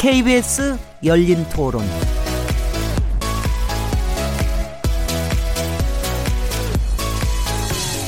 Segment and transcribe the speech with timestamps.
[0.00, 1.84] KBS 열린 토론.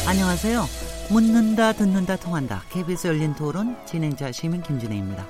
[0.07, 0.65] 안녕하세요.
[1.11, 2.63] 묻는다, 듣는다, 통한다.
[2.71, 5.27] KBS 열린 토론 진행자 시민 김진혜입니다.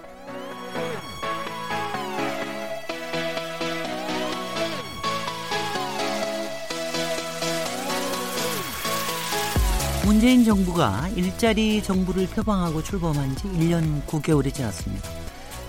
[10.05, 15.22] 문재인 정부가 일자리 정부를 표방하고 출범한 지 1년 9개월이 지났습니다.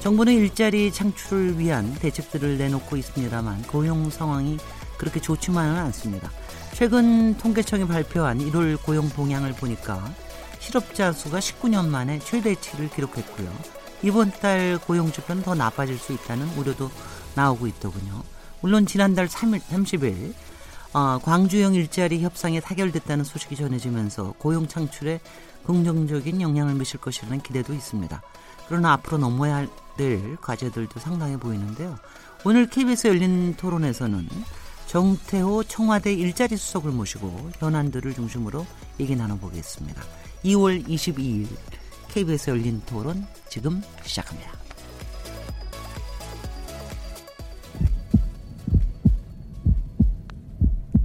[0.04, 4.58] 정부는 일자리 창출을 위한 대책들을 내놓고 있습니다만 고용 상황이
[4.98, 6.30] 그렇게 좋지만은 않습니다.
[6.74, 10.04] 최근 통계청이 발표한 1월 고용 동향을 보니까
[10.60, 13.50] 실업자 수가 19년 만에 최대치를 기록했고요.
[14.02, 16.92] 이번 달 고용 지표는 더 나빠질 수 있다는 우려도
[17.36, 18.24] 나오고 있더군요.
[18.60, 20.34] 물론 지난달 3일, 30일
[20.92, 25.22] 어, 광주형 일자리 협상에 타결됐다는 소식이 전해지면서 고용 창출에
[25.66, 28.22] 긍정적인 영향을 미칠 것이라는 기대도 있습니다.
[28.68, 29.66] 그러나 앞으로 넘어야
[29.98, 31.98] 될 과제들도 상당해 보이는데요.
[32.46, 34.28] 오늘 KBS 열린 토론에서는
[34.88, 38.66] 정태호 청와대 일자리 수석을 모시고 현안들을 중심으로
[39.00, 40.02] 얘기 나눠보겠습니다.
[40.44, 41.48] 2월 22일
[42.10, 44.52] KBS 열린 토론 지금 시작합니다.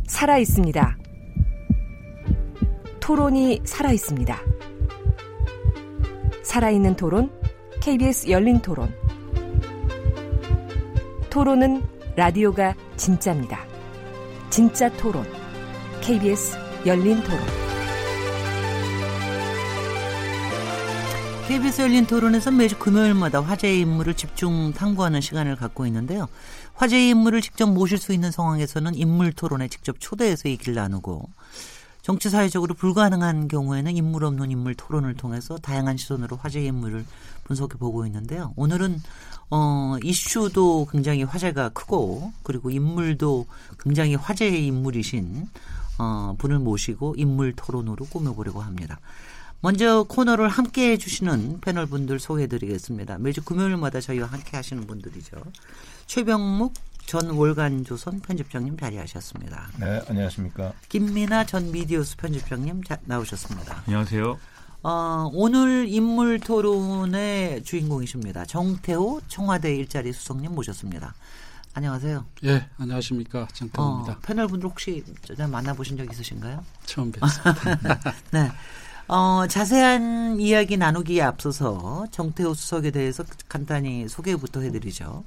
[0.06, 0.98] 살아 있습니다.
[3.00, 4.39] 토론이 살아 있습니다.
[6.42, 7.31] 살아있는 토론,
[7.89, 8.94] KBS 열린 토론.
[11.31, 11.83] 토론은
[12.17, 13.64] 라디오가 진짜입니다.
[14.50, 15.25] 진짜 토론,
[16.03, 17.41] KBS 열린 토론.
[21.48, 26.28] KBS 열린 토론에서 매주 금요일마다 화제의 인물을 집중 탐구하는 시간을 갖고 있는데요.
[26.75, 31.31] 화제의 인물을 직접 모실 수 있는 상황에서는 인물 토론에 직접 초대해서 얘기를 나누고
[32.08, 37.04] 정치 사회적으로 불가능한 경우에는 인물 없는 인물 토론을 통해서 다양한 시선으로 화제의 인물을
[37.44, 38.54] 분석해 보고 있는데요.
[38.56, 39.02] 오늘은
[39.50, 43.44] 어 이슈도 굉장히 화제가 크고 그리고 인물도
[43.78, 45.50] 굉장히 화제의 인물이신
[45.98, 48.98] 어 분을 모시고 인물 토론으로 꾸며 보려고 합니다.
[49.60, 53.18] 먼저 코너를 함께 해주시는 패널 분들 소개해드리겠습니다.
[53.18, 55.36] 매주 금요일마다 저희와 함께 하시는 분들이죠.
[56.06, 56.72] 최병묵
[57.08, 59.69] 전 월간조선 편집장님 자리하셨습니다.
[59.80, 60.74] 네, 안녕하십니까.
[60.91, 63.82] 김민아 전 미디어스 편집장님 자, 나오셨습니다.
[63.86, 64.38] 안녕하세요.
[64.82, 68.44] 어, 오늘 인물 토론의 주인공이십니다.
[68.44, 71.14] 정태호 청와대 일자리 수석님 모셨습니다.
[71.72, 72.26] 안녕하세요.
[72.44, 73.48] 예, 안녕하십니까.
[73.54, 74.12] 정태호입니다.
[74.12, 75.02] 어, 패널 분들 혹시
[75.50, 76.62] 만나보신 적 있으신가요?
[76.84, 78.12] 처음 뵙습니다.
[78.32, 78.52] 네.
[79.08, 85.24] 어, 자세한 이야기 나누기에 앞서서 정태호 수석에 대해서 간단히 소개부터 해드리죠.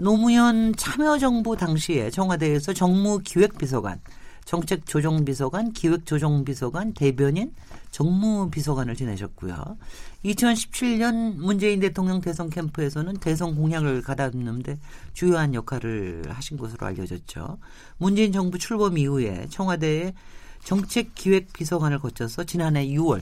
[0.00, 4.00] 노무현 참여정부 당시에 청와대에서 정무기획비서관,
[4.44, 7.52] 정책조정비서관, 기획조정비서관, 대변인,
[7.90, 9.76] 정무비서관을 지내셨고요.
[10.24, 14.78] 2017년 문재인 대통령 대선 캠프에서는 대선 공약을 가다듬는데
[15.14, 17.58] 주요한 역할을 하신 것으로 알려졌죠.
[17.96, 20.14] 문재인 정부 출범 이후에 청와대에
[20.62, 23.20] 정책기획비서관을 거쳐서 지난해 6월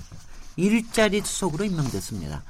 [0.56, 2.42] 일자리 수석으로 임명됐습니다.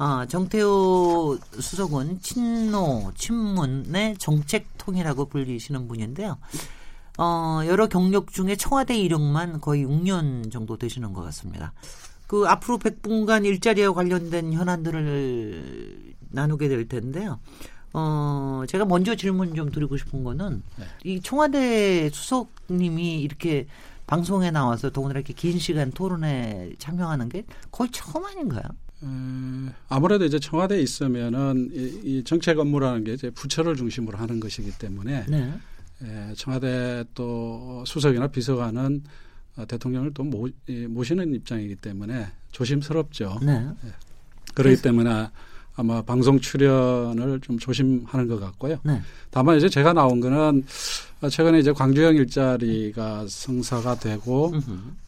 [0.00, 6.38] 어, 정태호 수석은 친노, 친문의 정책통이라고 불리시는 분인데요.
[7.18, 11.74] 어, 여러 경력 중에 청와대 이력만 거의 6년 정도 되시는 것 같습니다.
[12.26, 17.38] 그 앞으로 100분간 일자리와 관련된 현안들을 나누게 될 텐데요.
[17.92, 20.84] 어, 제가 먼저 질문 좀 드리고 싶은 거는 네.
[21.04, 23.66] 이 청와대 수석님이 이렇게
[24.06, 28.62] 방송에 나와서 더구나 이렇게 긴 시간 토론에 참여하는 게 거의 처음 아닌가요?
[29.02, 34.72] 음, 아무래도 이제 청와대에 있으면은 이, 이 정책 업무라는 게 이제 부처를 중심으로 하는 것이기
[34.78, 35.54] 때문에 네.
[36.02, 39.02] 에, 청와대 또 수석이나 비서관은
[39.56, 43.38] 어, 대통령을 또 모, 이, 모시는 입장이기 때문에 조심스럽죠.
[43.42, 43.66] 네.
[43.84, 43.92] 예.
[44.54, 45.28] 그렇기 때문에
[45.76, 48.78] 아마 방송 출연을 좀 조심하는 것 같고요.
[48.82, 49.00] 네.
[49.30, 50.64] 다만 이제 제가 나온 거는
[51.30, 54.52] 최근에 이제 광주형 일자리가 성사가 되고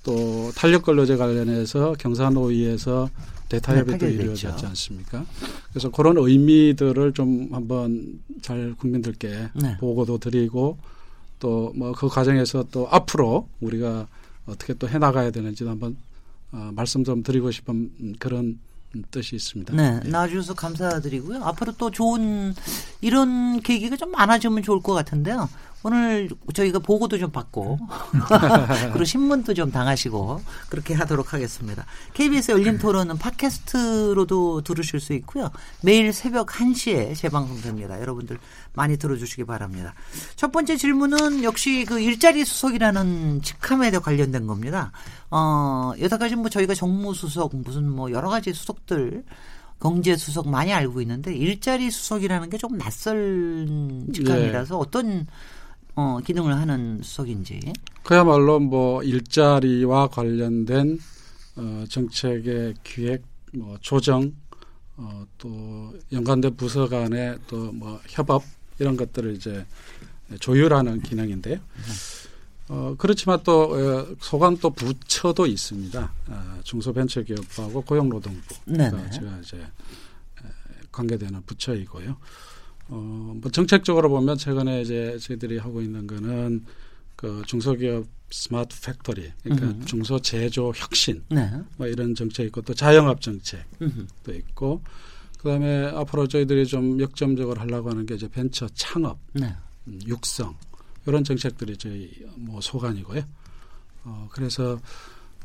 [0.02, 3.10] 또 탄력 근로제 관련해서 경산노위에서
[3.60, 5.26] 대타협이 네, 이루어졌지 않습니까?
[5.70, 9.76] 그래서 그런 의미들을 좀 한번 잘 국민들께 네.
[9.78, 10.78] 보고도 드리고
[11.38, 14.06] 또 뭐 그 과정에서 또 앞으로 우리가
[14.46, 15.96] 어떻게 또 해나가야 되는지도 한번
[16.52, 18.58] 어, 말씀 좀 드리고 싶은 그런
[19.10, 19.74] 뜻이 있습니다.
[19.74, 20.08] 네, 네.
[20.10, 21.42] 나와주셔서 감사드리고요.
[21.44, 22.54] 앞으로 또 좋은
[23.00, 25.48] 이런 계기가 좀 많아지면 좋을 것 같은데요.
[25.84, 27.78] 오늘 저희가 보고도 좀 받고
[28.92, 31.84] 그리고 신문도 좀 당하시고 그렇게 하도록 하겠습니다.
[32.14, 35.50] KBS 열린 토론은 팟캐스트로도 들으실 수 있고요.
[35.82, 38.00] 매일 새벽 1시에 재방송됩니다.
[38.00, 38.38] 여러분들
[38.74, 39.94] 많이 들어주시기 바랍니다.
[40.36, 44.92] 첫 번째 질문은 역시 그 일자리 수석이라는 직함에 관련된 겁니다.
[45.30, 49.24] 어, 여태까지 뭐 저희가 정무수석 무슨 뭐 여러 가지 수석들
[49.80, 53.66] 경제 수석 많이 알고 있는데 일자리 수석이라는 게 조금 낯설
[54.12, 54.80] 직함이라서 네.
[54.80, 55.26] 어떤
[55.94, 57.60] 어, 기능을 하는 수석인지.
[58.02, 60.98] 그야말로 뭐 일자리와 관련된
[61.56, 63.22] 어, 정책의 기획,
[63.52, 64.32] 뭐 조정,
[64.96, 68.42] 어, 또 연관된 부서 간의 또 뭐 협업
[68.78, 69.66] 이런 것들을 이제
[70.40, 71.58] 조율하는 기능인데요.
[72.68, 76.12] 어, 그렇지만 또 어, 소관 또 부처도 있습니다.
[76.28, 78.54] 어, 중소벤처기업부하고 고용노동부.
[78.90, 79.58] 가 제가 이제
[80.90, 82.16] 관계되는 부처이고요.
[82.92, 86.64] 어, 뭐 정책적으로 보면 최근에 이제 저희들이 하고 있는 거는
[87.16, 89.84] 그 중소기업 smart factory, 그러니까 음흠.
[89.86, 91.50] 중소 제조 혁신, 네.
[91.76, 94.06] 뭐 이런 정책 있고 또 자영업 정책도 음흠.
[94.30, 94.82] 있고,
[95.38, 99.54] 그다음에 앞으로 저희들이 좀 역점적으로 하려고 하는 게 이제 벤처 창업, 네.
[99.86, 100.54] 음, 육성
[101.06, 103.22] 이런 정책들이 저희 뭐 소관이고요.
[104.04, 104.78] 어, 그래서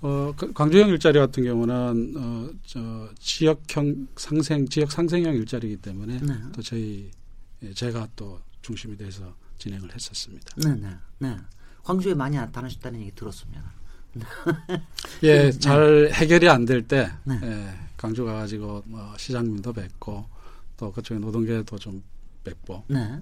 [0.01, 6.33] 어, 그 광주형 일자리 같은 경우는 어, 저 지역형 상생, 지역 상생형 일자리이기 때문에 네.
[6.53, 7.11] 또 저희 예,
[7.73, 10.53] 제가 또 중심이 돼서 진행을 했었습니다.
[10.57, 10.89] 네, 네,
[11.19, 11.37] 네.
[11.83, 13.63] 광주에 많이 나타나셨다는 얘기 들었습니다.
[15.23, 15.51] 예, 네.
[15.51, 17.39] 잘 해결이 안 될때 네.
[17.43, 20.25] 예, 광주 가가지고 뭐 시장님도 뵙고
[20.75, 22.01] 또 그쪽에 노동계도 좀
[22.43, 23.21] 뵙고 네.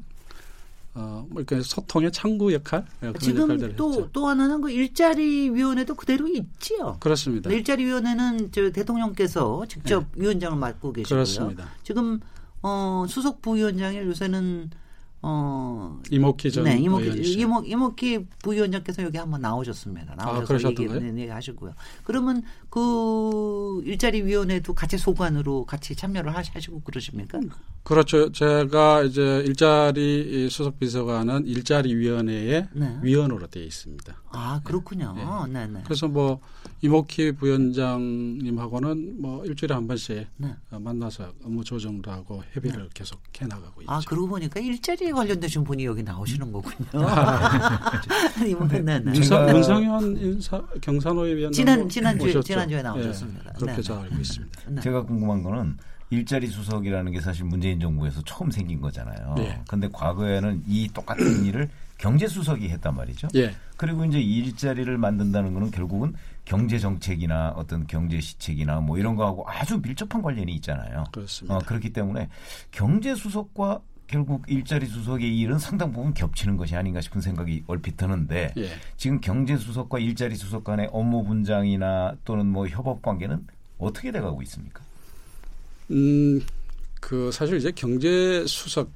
[0.94, 6.28] 어, 뭐 이렇게 소통의 창구 역할 예, 지금 또 또 하나는 그 일자리 위원회도 그대로
[6.28, 6.98] 있지요.
[7.02, 7.50] 그렇습니다.
[7.52, 10.22] 일자리 위원회는 저 대통령께서 직접 네.
[10.24, 11.18] 위원장을 맡고 계시고요.
[11.18, 11.70] 그렇습니다.
[11.84, 12.20] 지금
[12.68, 14.72] 어, 수석 부위원장이 요새는
[15.28, 17.08] 어 이목희 전 네, 이목희
[17.40, 20.14] 이목 이목희 부위원장께서 여기 한번 나오셨습니다.
[20.20, 21.74] 아, 나오셔서 아, 얘기, 네, 네, 하시고요.
[22.04, 27.40] 그러면 그 일자리 위원회도 같이 소관으로 같이 참여를 하시고 그러십니까?
[27.82, 28.32] 그렇죠.
[28.32, 33.00] 제가 이제 일자리 수석 비서관은 일자리 위원회의 네.
[33.02, 34.16] 위원으로 되어 있습니다.
[34.30, 35.14] 아 그렇군요.
[35.16, 35.26] 네.
[35.52, 35.82] 네, 네.
[35.86, 36.40] 그래서 뭐
[36.82, 40.54] 이목희 부위원장님하고는 뭐 일주일에 한 번씩 네.
[40.70, 42.90] 만나서 업무 조정도 하고 협의를 네.
[42.94, 43.92] 계속 해 나가고 있죠.
[43.92, 47.08] 아 그러고 보니까 일자리에 관련되신 분이 여기 나오시는 거군요.
[48.40, 48.54] 네,
[49.00, 49.00] 네.
[49.54, 53.44] 문성현 인사 경산호의 위원 지난 지난주 지난주에 나오셨습니다.
[53.44, 54.62] 네, 그렇게 잘 알고 있습니다.
[54.70, 54.82] 네.
[54.82, 55.78] 제가 궁금한 거는
[56.12, 59.36] 일자리 수석이라는 게 사실 문재인 정부에서 처음 생긴 거잖아요.
[59.68, 63.30] 그런데 과거에는 이 똑같은 일을 경제 수석이 했단 말이죠.
[63.36, 63.56] 예.
[63.78, 66.14] 그리고 이제 일자리를 만든다는 거는 결국은
[66.44, 71.06] 경제 정책이나 어떤 경제 시책이나 뭐 이런 거하고 아주 밀접한 관련이 있잖아요.
[71.12, 71.56] 그렇습니다.
[71.56, 72.30] 어, 그렇기 때문에
[72.72, 78.54] 경제 수석과 결국 일자리 수석의 일은 상당 부분 겹치는 것이 아닌가 싶은 생각이 얼핏 드는데
[78.58, 78.70] 예.
[78.98, 83.46] 지금 경제 수석과 일자리 수석 간의 업무 분장이나 또는 뭐 협업 관계는
[83.78, 84.84] 어떻게 돼가고 있습니까?
[85.92, 86.42] 음,
[87.02, 88.90] 그 사실 이제 경제 수석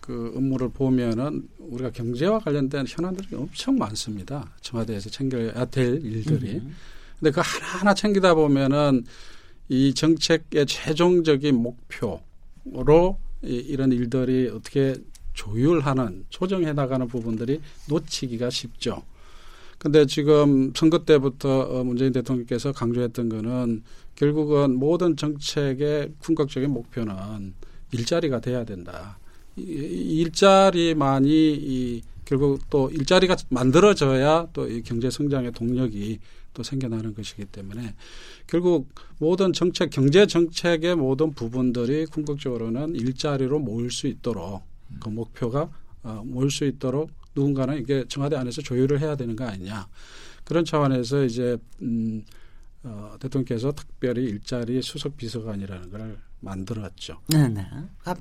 [0.00, 4.50] 그 업무를 보면은 우리가 경제와 관련된 현안들이 엄청 많습니다.
[4.60, 6.56] 청와대에서 챙겨야 될 일들이.
[6.56, 6.74] 음.
[7.20, 9.04] 근데 그 하나하나 챙기다 보면은
[9.68, 14.94] 이 정책의 최종적인 목표로 이, 이런 일들이 어떻게
[15.34, 19.02] 조율하는 조정해 나가는 부분들이 놓치기가 쉽죠.
[19.78, 23.82] 근데 지금 선거 때부터 어, 문재인 대통령께서 강조했던 거는
[24.14, 27.54] 결국은 모든 정책의 궁극적인 목표는
[27.92, 29.18] 일자리가 돼야 된다.
[29.56, 36.18] 일자리만이 이 결국 또 일자리가 만들어져야 또 이 경제 성장의 동력이
[36.54, 37.94] 또 생겨나는 것이기 때문에
[38.46, 44.62] 결국 모든 정책 경제 정책의 모든 부분들이 궁극적으로는 일자리로 모일 수 있도록
[45.00, 45.70] 그 목표가
[46.02, 49.88] 어, 모일 수 있도록 누군가는 이게 청와대 안에서 조율을 해야 되는 거 아니냐.
[50.44, 52.24] 그런 차원에서 이제 음,
[52.84, 57.20] 어, 대통령께서 특별히 일자리 수석 비서관이라는 걸 만들었죠.
[57.28, 57.64] 네네.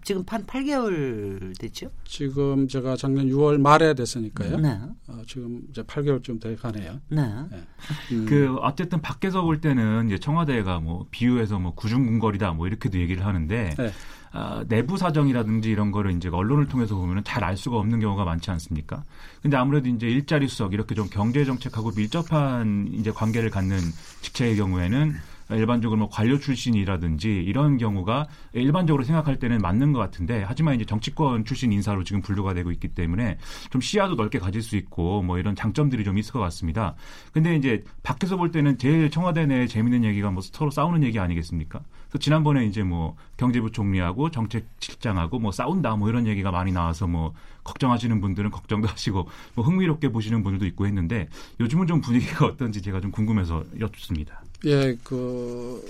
[0.03, 1.89] 지금 한 8개월 됐죠?
[2.06, 4.58] 지금 제가 작년 6월 말에 됐으니까요.
[4.58, 4.80] 네.
[5.08, 7.01] 어, 지금 이제 8개월쯤 돼 가네요.
[7.10, 7.22] 네.
[7.50, 7.63] 네.
[8.12, 8.25] 음.
[8.30, 13.74] 그 어쨌든 밖에서 볼 때는 이제 청와대가 뭐 비유해서 뭐 구중궁궐이다 뭐 이렇게도 얘기를 하는데
[13.75, 13.91] 네.
[14.34, 18.50] 어, 내부 사정이라든지 이런 거를 이제 언론을 통해서 보면은 잘 알 수가 없는 경우가 많지
[18.52, 19.04] 않습니까?
[19.42, 23.78] 근데 아무래도 이제 일자리 수석 이렇게 좀 경제 정책하고 밀접한 이제 관계를 갖는
[24.22, 25.16] 직책의 경우에는
[25.55, 31.46] 일반적으로 뭐 관료 출신이라든지 이런 경우가 일반적으로 생각할 때는 맞는 것 같은데 하지만 이제 정치권
[31.46, 33.38] 출신 인사로 지금 분류가 되고 있기 때문에
[33.70, 36.96] 좀 시야도 넓게 가질 수 있고 뭐 이런 장점들이 좀 있을 것 같습니다.
[37.34, 41.81] 근데 이제 밖에서 볼 때는 제일 청와대 내 재밌는 얘기가 뭐 서로 싸우는 얘기 아니겠습니까?
[42.12, 47.34] 그 지난번에 이제 뭐 경제부 총리하고 정책실장하고 뭐 싸운다 뭐 이런 얘기가 많이 나와서 뭐
[47.63, 51.29] 걱정하시는 분들은 걱정도 하시고 뭐 흥미롭게 보시는 분들도 있고 했는데
[51.60, 54.41] 요즘은 좀 분위기가 어떤지 제가 좀 궁금해서 여쭙습니다.
[54.65, 55.84] 예, 그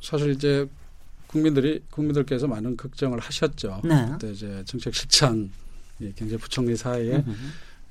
[0.00, 0.68] 사실 이제
[1.26, 3.82] 국민들이 국민들께서 많은 걱정을 하셨죠.
[3.84, 4.08] 네.
[4.12, 5.50] 그때 이제 정책실장
[6.16, 7.24] 경제부총리 사이에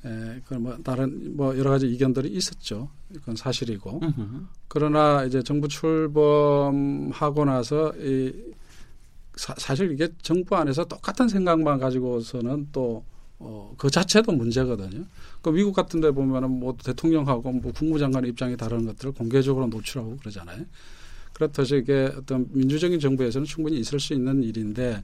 [0.05, 2.89] 에, 그뭐 다른 뭐 여러 가지 이견들이 있었죠.
[3.13, 3.99] 그건 사실이고.
[4.03, 4.47] 으흠.
[4.67, 8.33] 그러나 이제 정부 출범하고 나서 이
[9.35, 13.03] 사, 실 이게 정부 안에서 똑같은 생각만 가지고서는 또
[13.39, 15.05] 어, 그 자체도 문제거든요.
[15.41, 20.65] 그 미국 같은 데 보면은 뭐 대통령하고 뭐 국무장관 입장이 다른 것들을 공개적으로 노출하고 그러잖아요.
[21.33, 25.03] 그렇듯이 이게 어떤 민주적인 정부에서는 충분히 있을 수 있는 일인데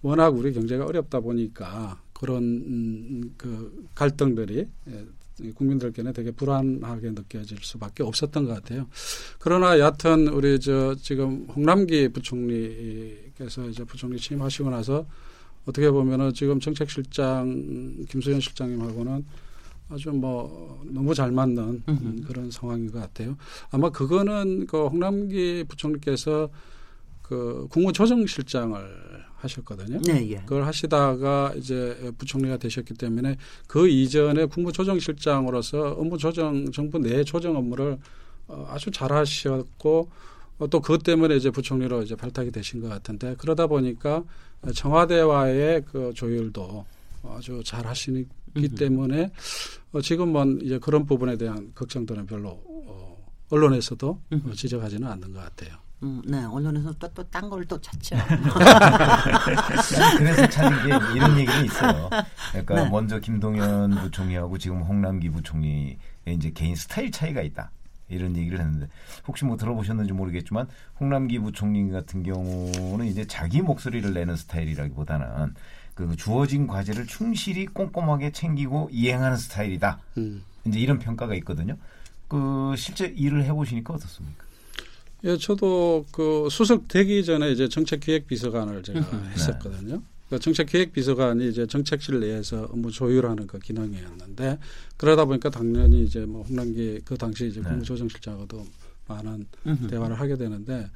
[0.00, 8.02] 워낙 우리 경제가 어렵다 보니까 그런 음, 그 갈등들이 예, 국민들께는 되게 불안하게 느껴질 수밖에
[8.02, 8.86] 없었던 것 같아요.
[9.38, 15.06] 그러나 여하튼 우리 저 지금 홍남기 부총리께서 이제 부총리 취임하시고 나서
[15.66, 19.24] 어떻게 보면은 지금 정책실장 김수현 실장님하고는
[19.88, 23.36] 아주 뭐 너무 잘 맞는 음, 그런 상황인 것 같아요.
[23.70, 26.50] 아마 그거는 그 홍남기 부총리께서
[27.22, 30.00] 그 국무조정실장을 하셨거든요.
[30.02, 30.36] 네, 예.
[30.40, 37.98] 그걸 하시다가 이제 부총리가 되셨기 때문에 그 이전에 국무조정실장으로서 업무 조정 정부 내 조정 업무를
[38.46, 40.33] 어, 아주 잘 하셨고 어,
[40.70, 44.22] 또 그것 때문에 이제 부총리로 이제 발탁이 되신 것 같은데 그러다 보니까
[44.72, 46.84] 청와대와의 그 조율도
[47.28, 48.26] 아주 잘 하시기
[48.76, 49.30] 때문에
[49.92, 53.16] 어, 지금은 이제 그런 부분에 대한 걱정들은 별로 어,
[53.50, 55.78] 언론에서도 어, 지적하지는 않는 것 같아요.
[56.02, 58.16] 음, 네, 언론에서 또딴걸 또 찾죠.
[60.18, 62.10] 그래서 찾은 게 이런 얘기는 있어요.
[62.50, 62.90] 그러니까 네.
[62.90, 65.96] 먼저 김동연 부총리하고 지금 홍남기 부총리의
[66.26, 67.70] 이제 개인 스타일 차이가 있다.
[68.08, 68.88] 이런 얘기를 했는데
[69.26, 70.66] 혹시 뭐 들어보셨는지 모르겠지만
[71.00, 75.54] 홍남기 부총리 같은 경우는 이제 자기 목소리를 내는 스타일이라기보다는
[75.94, 80.00] 그 주어진 과제를 충실히 꼼꼼하게 챙기고 이행하는 스타일이다.
[80.18, 80.42] 음.
[80.66, 81.76] 이제 이런 평가가 있거든요.
[82.28, 84.44] 그 실제 일을 해보시니까 어떻습니까?
[85.24, 89.28] 예, 저도 그 수석 되기 전에 이제 정책기획비서관을 제가 네.
[89.30, 90.02] 했었거든요.
[90.34, 94.58] 그 정책기획비서관이 이제 정책실 내에서 업무 조율하는 그 기능이었는데
[94.96, 97.68] 그러다 보니까 당연히 이제 뭐 홍남기 그 당시 이제 네.
[97.68, 98.66] 국무조정실장하고도
[99.06, 99.86] 많은 음흠.
[99.86, 100.90] 대화를 하게 되는데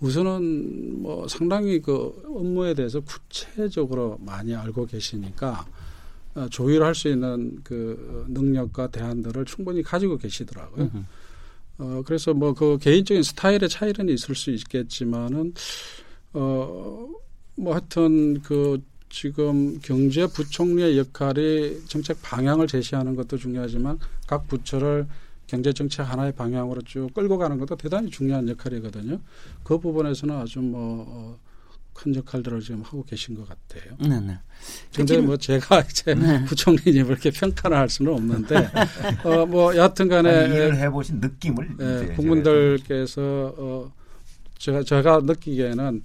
[0.00, 5.66] 우선은 뭐 상당히 그 업무에 대해서 구체적으로 많이 알고 계시니까
[6.34, 10.90] 어, 조율할 수 있는 그 능력과 대안들을 충분히 가지고 계시더라고요.
[11.78, 15.54] 어, 그래서 뭐 그 개인적인 스타일의 차이는 있을 수 있겠지만은
[16.32, 17.08] 어,
[17.60, 25.06] 뭐 하여튼 그 지금 경제부총리의 역할이 정책 방향을 제시하는 것도 중요하지만 각 부처를
[25.46, 29.20] 경제 정책 하나의 방향으로 쭉 끌고 가는 것도 대단히 중요한 역할이거든요.
[29.62, 31.38] 그 부분에서는 아주 뭐 어,
[31.92, 33.96] 큰 역할들을 지금 하고 계신 것 같아요.
[33.98, 34.38] 네, 네.
[34.94, 36.44] 근데 뭐 제가 이제 네.
[36.44, 38.70] 부총리님 이렇게 평가를 할 수는 없는데
[39.24, 43.92] 어, 뭐 여하튼간에 일을 해보신 느낌을 예, 국민들께서 어,
[44.56, 46.04] 제가 제가 느끼기에는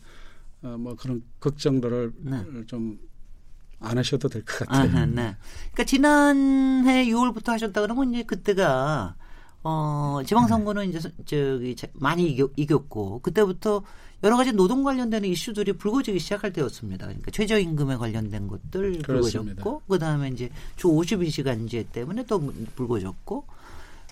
[0.66, 2.44] 어, 뭐 그런 걱정들을 네.
[2.66, 4.90] 좀안 하셔도 될 것 같아요.
[4.90, 5.36] 아하, 네.
[5.74, 9.16] 그러니까 지난해 6월부터 하셨다 그러면 이제 그때가
[9.64, 13.84] 어 지방선거는 이제 저기 많이 이겼, 이겼고 그때부터
[14.24, 17.06] 여러 가지 노동 관련되는 이슈들이 불거지기 시작할 때였습니다.
[17.06, 22.40] 그러니까 최저임금에 관련된 것들 불거졌고 그다음에 이제 주 52시간제 때문에 또
[22.76, 23.46] 불거졌고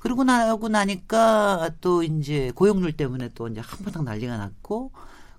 [0.02, 4.92] 그러고 나고 나니까 또 이제 고용률 때문에 또 이제 한바탕 난리가 났고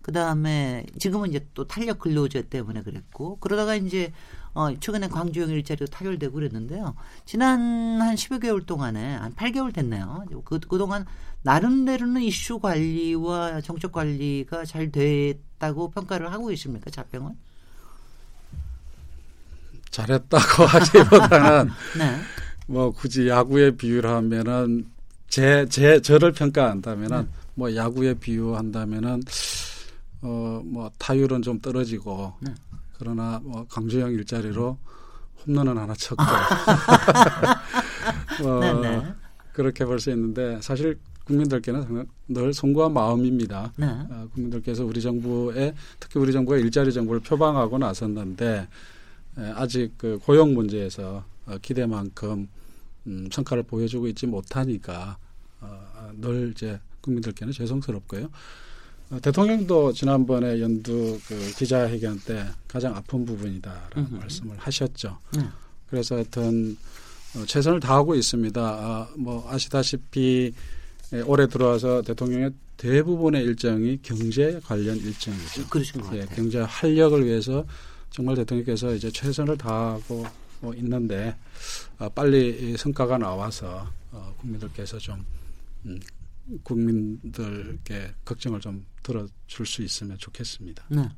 [0.05, 4.13] 그 다음에 지금은 이제 또 탄력 근로제 때문에 그랬고 그러다가 이제
[4.53, 6.95] 어 최근에 광주형 일자리도 타결되고 그랬는데요.
[7.25, 7.59] 지난
[8.03, 10.27] 한 10여 개월 동안에 한 8개월 됐네요.
[10.45, 11.07] 그 그동안
[11.41, 16.91] 나름대로는 이슈 관리와 정책 관리가 잘 됐다고 평가를 하고 계십니까?
[16.91, 17.35] 자평은?
[19.91, 22.21] 잘했다고 하기보다는 네.
[22.67, 24.87] 뭐 굳이 야구에 비유를 하면은
[25.29, 27.29] 제, 제, 저를 평가한다면은 네.
[27.55, 29.23] 뭐 야구에 비유한다면은
[30.25, 32.53] 어, 뭐 타율은 좀 떨어지고 네.
[32.99, 34.79] 그러나 뭐 강주영 일자리로
[35.47, 36.23] 홈런은 하나 쳤고
[38.43, 39.15] 어, 네, 네.
[39.53, 43.73] 그렇게 볼 수 있는데 사실 국민들께는 늘 송구한 마음입니다.
[43.77, 43.87] 네.
[43.87, 48.69] 어, 국민들께서 우리 정부에 특히 우리 정부가 일자리 정부를 표방하고 나섰는데
[49.39, 52.49] 에, 아직 그 고용 문제에서 어, 기대만큼
[53.07, 55.19] 음, 성과를 보여주고 있지 못하니까
[55.61, 58.31] 어, 늘 이제 국민들께는 죄송스럽고요.
[59.11, 64.15] 어, 대통령도 지난번에 연두 그 기자회견 때 가장 아픈 부분이다라는 음흠.
[64.17, 65.19] 말씀을 하셨죠.
[65.37, 65.51] 음.
[65.89, 66.77] 그래서 하여튼
[67.37, 68.61] 어, 최선을 다하고 있습니다.
[68.61, 70.53] 아, 뭐 아시다시피
[71.13, 75.69] 예, 올해 들어와서 대통령의 대부분의 일정이 경제 관련 일정이죠.
[75.69, 77.65] 그러신 것 예, 경제 활력을 위해서
[78.11, 80.25] 정말 대통령께서 이제 최선을 다하고
[80.61, 81.37] 뭐 있는데
[81.99, 85.25] 아, 빨리 성과가 나와서 어, 국민들께서 좀
[85.87, 86.01] 음,
[86.63, 90.85] 국민들께 걱정을 좀 들어줄 수 있으면 좋겠습니다.
[90.89, 91.09] 네.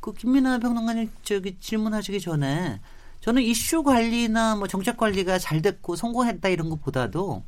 [0.00, 2.80] 그 김민아 평론가님 저기 질문하시기 전에
[3.20, 7.44] 저는 이슈 관리나 뭐 정책 관리가 잘 됐고 성공했다 이런 것보다도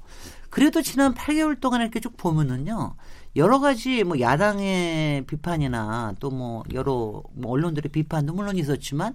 [0.51, 2.95] 그래도 지난 8개월 동안 이렇게 쭉 보면은요.
[3.37, 9.15] 여러 가지 뭐 야당의 비판이나 또 뭐 여러 뭐 언론들의 비판도 물론 있었지만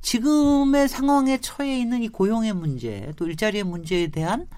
[0.00, 4.48] 지금의 상황에 처해 있는 이 고용의 문제 또 일자리의 문제에 대한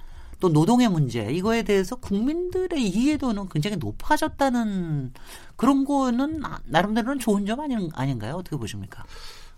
[0.44, 5.14] 또 노동의 문제 이거에 대해서 국민들의 이해도는 굉장히 높아졌다는
[5.56, 8.34] 그런 거는 나름대로는 좋은 점 아닌, 아닌가요?
[8.34, 9.04] 어떻게 보십니까?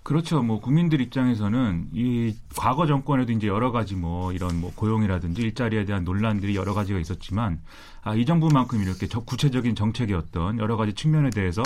[0.06, 0.40] 그렇죠.
[0.40, 6.04] 뭐 국민들 입장에서는 이 과거 정권에도 이제 여러 가지 뭐 이런 뭐 고용이라든지 일자리에 대한
[6.04, 7.60] 논란들이 여러 가지가 있었지만
[8.02, 9.74] 아, 이 정부만큼 이렇게 구체적인
[10.14, 11.60] 어떤 여러 가지 측면에 대해서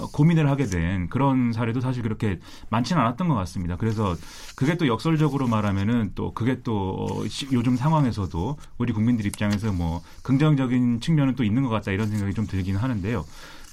[0.00, 3.76] 어, 고민을 하게 된 그런 사례도 사실 그렇게 많지는 않았던 것 같습니다.
[3.76, 4.16] 그래서
[4.56, 10.98] 그게 또 역설적으로 말하면은 또 그게 또 어, 요즘 상황에서도 우리 국민들 입장에서 뭐 긍정적인
[10.98, 13.24] 측면은 또 있는 것 같다 이런 생각이 좀 들긴 하는데요.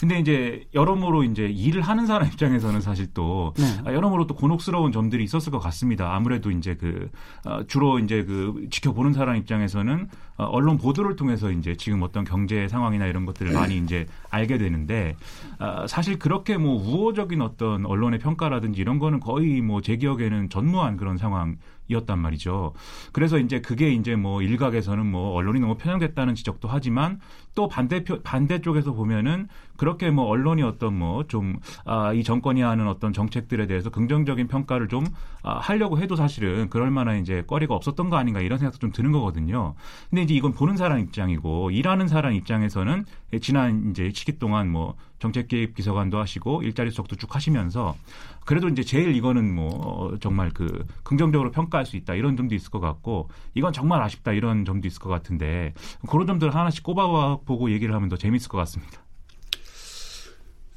[0.01, 3.65] 근데 이제 여러모로 이제 일을 하는 사람 입장에서는 사실 또 네.
[3.85, 6.15] 아, 여러모로 또 곤혹스러운 점들이 있었을 것 같습니다.
[6.15, 7.11] 아무래도 이제 그
[7.45, 12.67] 어, 주로 이제 그 지켜보는 사람 입장에서는 어, 언론 보도를 통해서 이제 지금 어떤 경제
[12.67, 15.15] 상황이나 이런 것들을 많이 이제 알게 되는데
[15.59, 20.97] 어, 사실 그렇게 뭐 우호적인 어떤 언론의 평가라든지 이런 거는 거의 뭐 제 기억에는 전무한
[20.97, 21.57] 그런 상황.
[21.91, 22.73] 이었단 말이죠.
[23.11, 27.19] 그래서 이제 그게 이제 뭐 일각에서는 뭐 언론이 너무 편향됐다는 지적도 하지만
[27.55, 33.13] 또 반대표 반대쪽에서 보면은 그렇게 뭐 언론이 어떤 뭐 좀 아, 이 정권이 하는 어떤
[33.13, 35.05] 정책들에 대해서 긍정적인 평가를 좀
[35.43, 39.11] 아, 하려고 해도 사실은 그럴 만한 이제 거리가 없었던 거 아닌가 이런 생각도 좀 드는
[39.11, 39.73] 거거든요.
[40.09, 43.05] 근데 이제 이건 보는 사람 입장이고 일하는 사람 입장에서는
[43.41, 47.95] 지난 이제 시기 동안 뭐 정책 개입 비서관도 하시고 일자리 수석도 쭉 하시면서
[48.43, 52.79] 그래도 이제 제일 이거는 뭐 정말 그 긍정적으로 평가할 수 있다 이런 점도 있을 것
[52.79, 55.73] 같고 이건 정말 아쉽다 이런 점도 있을 것 같은데
[56.09, 59.03] 그런 점들 하나씩 꼽아 보고 얘기를 하면 더 재밌을 것 같습니다.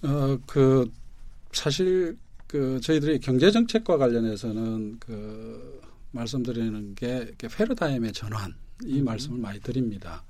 [0.03, 0.91] 어, 그
[1.53, 2.17] 사실
[2.47, 5.81] 그 저희들이 경제 정책과 관련해서는 그
[6.13, 9.05] 말씀드리는 게 페르다임의 전환 이 음.
[9.05, 10.25] 말씀을 많이 드립니다.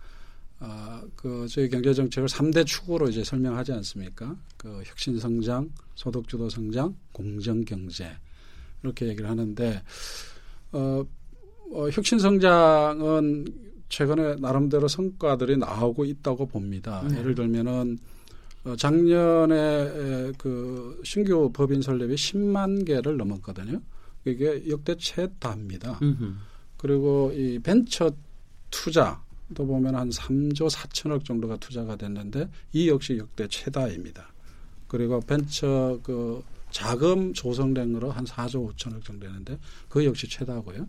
[0.61, 4.37] 아, 그 저희 경제 정책을 3대 축으로 이제 설명하지 않습니까?
[4.57, 8.11] 그 혁신 성장, 소득 주도 성장, 공정 경제
[8.83, 9.83] 이렇게 얘기를 하는데
[10.73, 11.05] 어,
[11.73, 13.45] 어 혁신 성장은
[13.95, 17.07] 최근에 나름대로 성과들이 나오고 있다고 봅니다.
[17.09, 17.21] 네.
[17.21, 17.97] 예를 들면은
[18.65, 23.81] 어, 작년에 그 신규 법인 설립이 10만 개를 넘었거든요.
[24.25, 26.01] 이게 역대 최다입니다.
[26.03, 26.35] 음흠.
[26.77, 28.11] 그리고 이 벤처
[28.69, 29.23] 투자
[29.55, 34.27] 또 보면 한 3조 4천억 정도가 투자가 됐는데 이 역시 역대 최다입니다.
[34.89, 39.57] 그리고 벤처 그 자금 조성량으로 한 4조 5천억 정도 되는데
[39.89, 40.89] 그 역시 최다고요.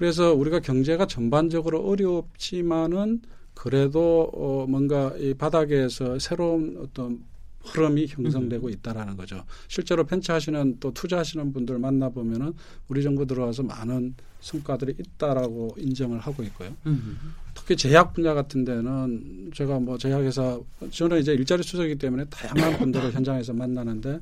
[0.00, 3.20] 그래서 우리가 경제가 전반적으로 어렵지만은
[3.52, 7.22] 그래도 어 뭔가 이 바닥에서 새로운 어떤
[7.64, 8.72] 흐름이 형성되고 음.
[8.72, 9.44] 있다라는 거죠.
[9.68, 12.54] 실제로 벤처 하시는 또 투자하시는 분들 만나 보면은
[12.88, 16.74] 우리 정부 들어와서 많은 성과들이 있다라고 인정을 하고 있고요.
[16.86, 17.34] 음.
[17.52, 20.60] 특히 제약 분야 같은 데는 제가 뭐 제약회사
[20.90, 24.18] 저는 이제 일자리 수석이기 때문에 다양한 분들을 현장에서 만나는데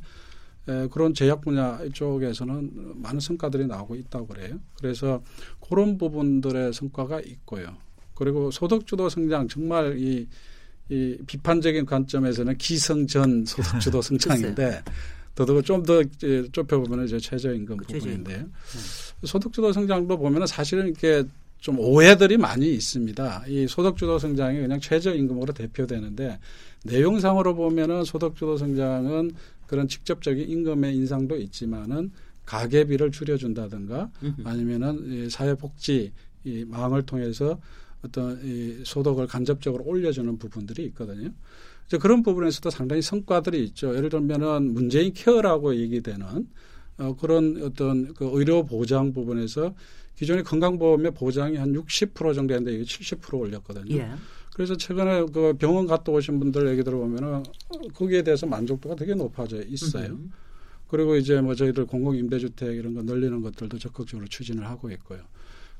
[0.68, 4.58] 에, 그런 제약 분야 쪽에서는 많은 성과들이 나오고 있다고 그래요.
[4.78, 5.22] 그래서
[5.66, 7.76] 그런 부분들의 성과가 있고요.
[8.14, 10.28] 그리고 소득주도 성장 정말 이,
[10.88, 14.82] 이 비판적인 관점에서는 기성전 소득주도 성장인데
[15.34, 16.02] 더더욱 좀 더
[16.52, 18.38] 좁혀보면 이제 최저임금 부분인데요.
[18.38, 18.46] 네.
[19.22, 21.24] 소득주도 성장도 보면 은 사실은 이렇게
[21.58, 23.44] 좀 오해들이 많이 있습니다.
[23.46, 26.38] 이 소득주도 성장이 그냥 최저임금으로 대표되는데
[26.84, 29.32] 내용상으로 보면은 소득주도 성장은
[29.68, 32.10] 그런 직접적인 임금의 인상도 있지만은
[32.46, 34.10] 가계비를 줄여준다든가
[34.44, 36.12] 아니면은 사회복지
[36.44, 37.60] 이 망을 통해서
[38.02, 41.30] 어떤 이 소득을 간접적으로 올려주는 부분들이 있거든요.
[41.86, 43.94] 이제 그런 부분에서도 상당히 성과들이 있죠.
[43.96, 46.48] 예를 들면은 문재인 케어라고 얘기되는
[46.98, 49.74] 어, 그런 어떤 그 의료 보장 부분에서
[50.18, 53.96] 기존의 건강보험의 보장이 한 60% 정도 했는데 이게 70% 올렸거든요.
[53.96, 54.10] 예.
[54.52, 57.44] 그래서 최근에 그 병원 갔다 오신 분들 얘기 들어보면은
[57.94, 60.12] 거기에 대해서 만족도가 되게 높아져 있어요.
[60.12, 60.32] 음
[60.88, 65.20] 그리고 이제 뭐 저희들 공공임대주택 이런 거 늘리는 것들도 적극적으로 추진을 하고 있고요.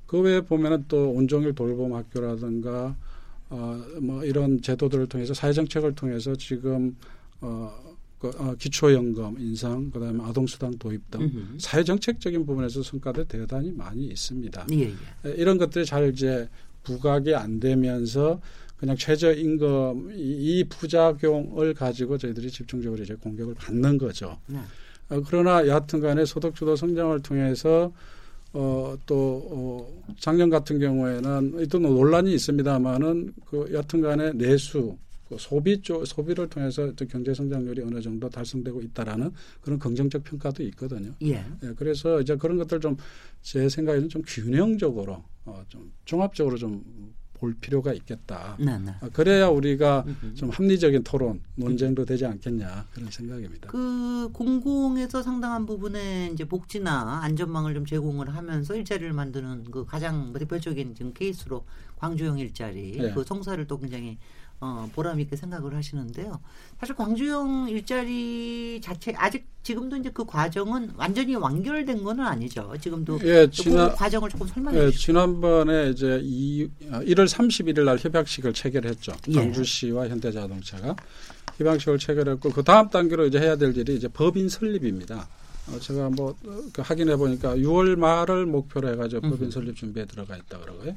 [0.07, 2.95] 그 외에 보면은 또 온종일 돌봄 학교라든가
[3.51, 6.95] 어, 뭐 이런 제도들을 통해서 사회정책을 통해서 지금
[7.41, 7.88] 어, 그,
[8.23, 11.59] 어, 기초연금 인상, 그다음에 아동수당 도입 등 음흠.
[11.59, 14.67] 사회정책적인 부분에서 성과들 대단히 많이 있습니다.
[14.73, 14.83] 예,
[15.25, 15.31] 예.
[15.37, 16.49] 이런 것들이 잘 이제
[16.83, 18.41] 부각이 안 되면서
[18.77, 24.39] 그냥 최저임금 이, 이 부작용을 가지고 저희들이 집중적으로 이제 공격을 받는 거죠.
[24.47, 24.59] 네.
[25.11, 27.93] 어, 그러나 여하튼간에 소득주도 성장을 통해서
[28.53, 35.83] 어, 또, 어, 작년 같은 경우에는 또 논란이 있습니다만은 그 여튼 간에 내수, 그 소비
[35.83, 41.15] 쪽, 소비를 통해서 또 경제 성장률이 어느 정도 달성되고 있다라는 그런 긍정적 평가도 있거든요.
[41.23, 41.45] 예.
[41.63, 42.97] 예 그래서 이제 그런 것들 좀
[43.43, 48.57] 제 생각에는 좀 균형적으로 어, 좀 종합적으로 좀볼 필요가 있겠다.
[48.59, 48.93] 네, 네.
[49.01, 53.69] 아, 그래야 우리가 좀 합리적인 토론, 논쟁도 되지 않겠냐 그런 생각입니다.
[53.69, 60.95] 그 공공에서 상당한 부분에 이제 복지나 안전망을 좀 제공을 하면서 일자리를 만드는 그 가장 대표적인
[60.95, 61.65] 지금 케이스로
[61.97, 63.13] 광주형 일자리 네.
[63.15, 64.19] 그 성사를 또 굉장히
[64.61, 66.41] 어, 보람 있게 생각을 하시는데요.
[66.81, 72.73] 사실 광주형 일자리 자체 아직 지금도 이제 그 과정은 완전히 완결된 거는 아니죠.
[72.81, 75.07] 지금도 예, 지난, 그 과정을 조금 설명해 예, 주시죠.
[75.07, 79.13] 지난번에 이제 이, 1월 아, 31일 날 협약식을 체결했죠.
[79.29, 79.35] 예.
[79.35, 80.97] 광주시와 현대자동차가
[81.59, 85.29] 협약식을 체결했고 그 다음 단계로 이제 해야 될 일이 이제 법인 설립입니다.
[85.69, 90.37] 어, 제가 뭐 어, 그 확인해 보니까 6월 말을 목표로 해가지고 법인 설립 준비에 들어가
[90.37, 90.95] 있다 그러고요.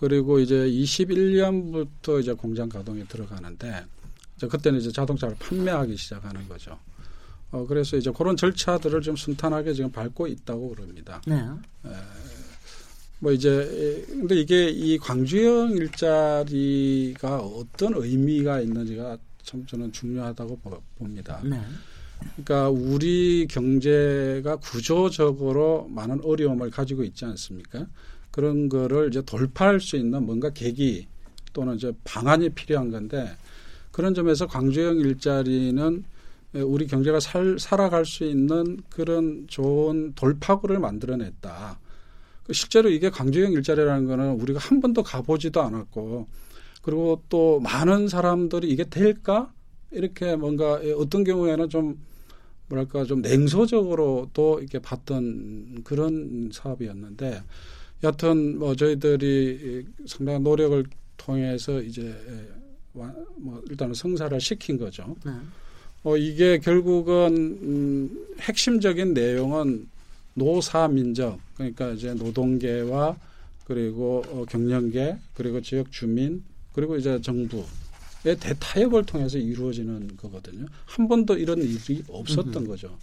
[0.00, 3.84] 그리고 이제 21년부터 이제 공장 가동에 들어가는데
[4.34, 6.78] 이제 그때는 이제 자동차를 판매하기 시작하는 거죠.
[7.50, 11.20] 어, 그래서 이제 그런 절차들을 좀 순탄하게 지금 밟고 있다고 그럽니다.
[11.26, 11.34] 네.
[11.36, 11.90] 에,
[13.18, 20.60] 뭐 이제 근데 이게 이 광주형 일자리가 어떤 의미가 있는지가 참 저는 중요하다고
[20.96, 21.42] 봅니다.
[21.44, 21.60] 네.
[22.36, 27.86] 그러니까 우리 경제가 구조적으로 많은 어려움을 가지고 있지 않습니까?
[28.30, 31.06] 그런 거를 이제 돌파할 수 있는 뭔가 계기
[31.52, 33.30] 또는 이제 방안이 필요한 건데
[33.90, 36.04] 그런 점에서 광주형 일자리는
[36.52, 41.78] 우리 경제가 살, 살아갈 수 있는 그런 좋은 돌파구를 만들어냈다.
[42.44, 46.28] 그 실제로 이게 광주형 일자리라는 거는 우리가 한 번도 가보지도 않았고
[46.82, 49.52] 그리고 또 많은 사람들이 이게 될까?
[49.92, 51.98] 이렇게 뭔가 어떤 경우에는 좀
[52.68, 57.42] 뭐랄까 좀 냉소적으로 또 이렇게 봤던 그런 사업이었는데
[58.02, 60.84] 여튼 뭐 저희들이 상당한 노력을
[61.16, 62.14] 통해서 이제
[62.92, 65.16] 뭐 일단은 성사를 시킨 거죠.
[65.24, 65.32] 네.
[66.02, 69.86] 어 이게 결국은 음 핵심적인 내용은
[70.34, 73.16] 노사 민적 그러니까 이제 노동계와
[73.66, 77.66] 그리고 어 경영계 그리고 지역 주민 그리고 이제 정부의
[78.40, 80.66] 대타협을 통해서 이루어지는 거거든요.
[80.86, 82.66] 한 번도 이런 일이 없었던 음흠.
[82.66, 82.96] 거죠.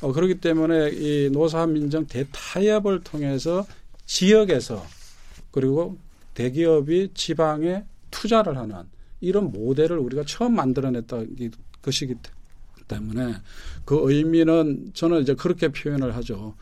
[0.00, 3.66] 어, 그렇기 때문에 이 노사민정 대타협을 통해서
[4.10, 4.84] 지역에서
[5.52, 5.96] 그리고
[6.34, 8.82] 대기업이 지방에 투자를 하는
[9.20, 11.36] 이런 모델을 우리가 처음 만들어냈던
[11.80, 12.16] 것이기
[12.88, 13.34] 때문에
[13.84, 16.56] 그 의미는 저는 이제 그렇게 표현을 하죠.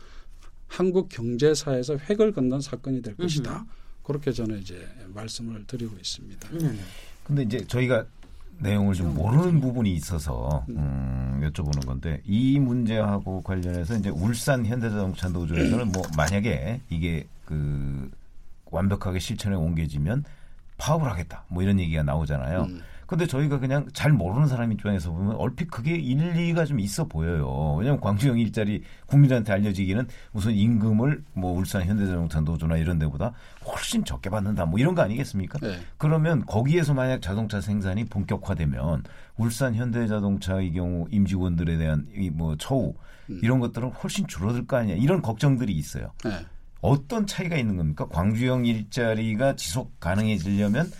[0.67, 3.65] 한국 경제사에서 획을 긋는 사건이 될 것이다.
[4.03, 6.49] 그렇게 저는 이제 말씀을 드리고 있습니다.
[7.23, 8.05] 그런데 이제 저희가
[8.59, 15.29] 내용을 좀 모르는 부분이 있어서 음, 음, 여쭤보는 건데 이 문제하고 관련해서 이제 울산 현대자동차
[15.29, 18.11] 노조에서는 뭐 만약에 이게 그
[18.65, 20.23] 완벽하게 실천에 옮겨지면
[20.77, 21.43] 파업을 하겠다.
[21.47, 22.61] 뭐 이런 얘기가 나오잖아요.
[22.69, 22.81] 음.
[23.07, 27.73] 근데 저희가 그냥 잘 모르는 사람 입장에서 보면 얼핏 그게 일리가 좀 있어 보여요.
[27.79, 33.33] 왜냐하면 광주형 일자리 국민들한테 알려지기는 무슨 임금을 뭐 울산 현대자동차 노조나 이런 데보다
[33.65, 35.57] 훨씬 적게 받는다 뭐 이런 거 아니겠습니까?
[35.57, 35.79] 네.
[35.97, 39.03] 그러면 거기에서 만약 자동차 생산이 본격화되면
[39.37, 42.93] 울산 현대자동차 의 경우 임직원들에 대한 이 뭐 처우
[43.31, 43.39] 음.
[43.41, 44.95] 이런 것들은 훨씬 줄어들 거 아니야.
[44.95, 46.11] 이런 걱정들이 있어요.
[46.23, 46.45] 네.
[46.81, 48.07] 어떤 차이가 있는 겁니까?
[48.07, 50.91] 광주형 일자리가 지속 가능해지려면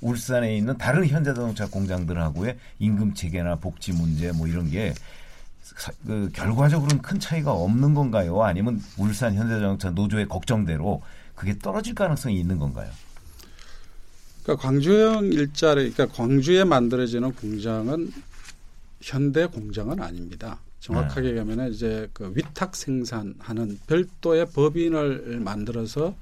[0.00, 4.94] 울산에 있는 다른 현대자동차 공장들하고의 임금 체계나 복지 문제 뭐 이런 게
[6.06, 8.42] 그 결과적으로는 큰 차이가 없는 건가요?
[8.42, 11.02] 아니면 울산 현대자동차 노조의 걱정대로
[11.34, 12.90] 그게 떨어질 가능성이 있는 건가요?
[14.42, 18.12] 그러니까 광주형 일자리, 그러니까 광주에 만들어지는 공장은
[19.00, 20.58] 현대 공장은 아닙니다.
[20.82, 21.34] 정확하게 네.
[21.36, 26.16] 가면은 이제 그 위탁 생산하는 별도의 법인을 만들어서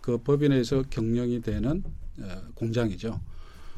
[0.00, 1.84] 그 법인에서 경영이 되는
[2.18, 3.20] 어, 공장이죠.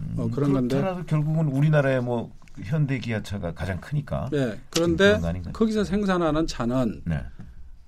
[0.01, 4.31] 음, 어, 그런 건데 결국은 우리나라의 뭐 현대 기아차가 가장 크니까.
[4.33, 4.59] 네.
[4.71, 5.21] 그런데
[5.53, 7.23] 거기서 생산하는 차는 네.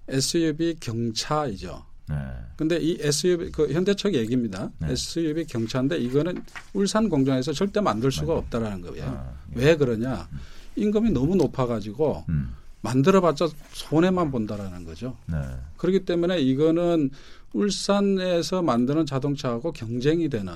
[0.09, 1.83] SUV 경차이죠.
[2.11, 2.17] 네.
[2.57, 4.71] 근데 이 SUV 그 현대차 얘기입니다.
[4.81, 4.93] 네.
[4.93, 9.07] SUV 경차인데 이거는 울산 공장에서 절대 만들 수가 없다라는 거예요.
[9.07, 9.65] 아, 예.
[9.65, 10.29] 왜 그러냐?
[10.77, 10.83] 음.
[10.83, 12.55] 임금이 너무 높아가지고 음.
[12.83, 15.17] 만들어봤자 손해만 본다라는 거죠.
[15.27, 15.37] 네.
[15.79, 17.11] 그렇기 때문에 이거는
[17.55, 20.53] 울산에서 만드는 자동차하고 경쟁이 되는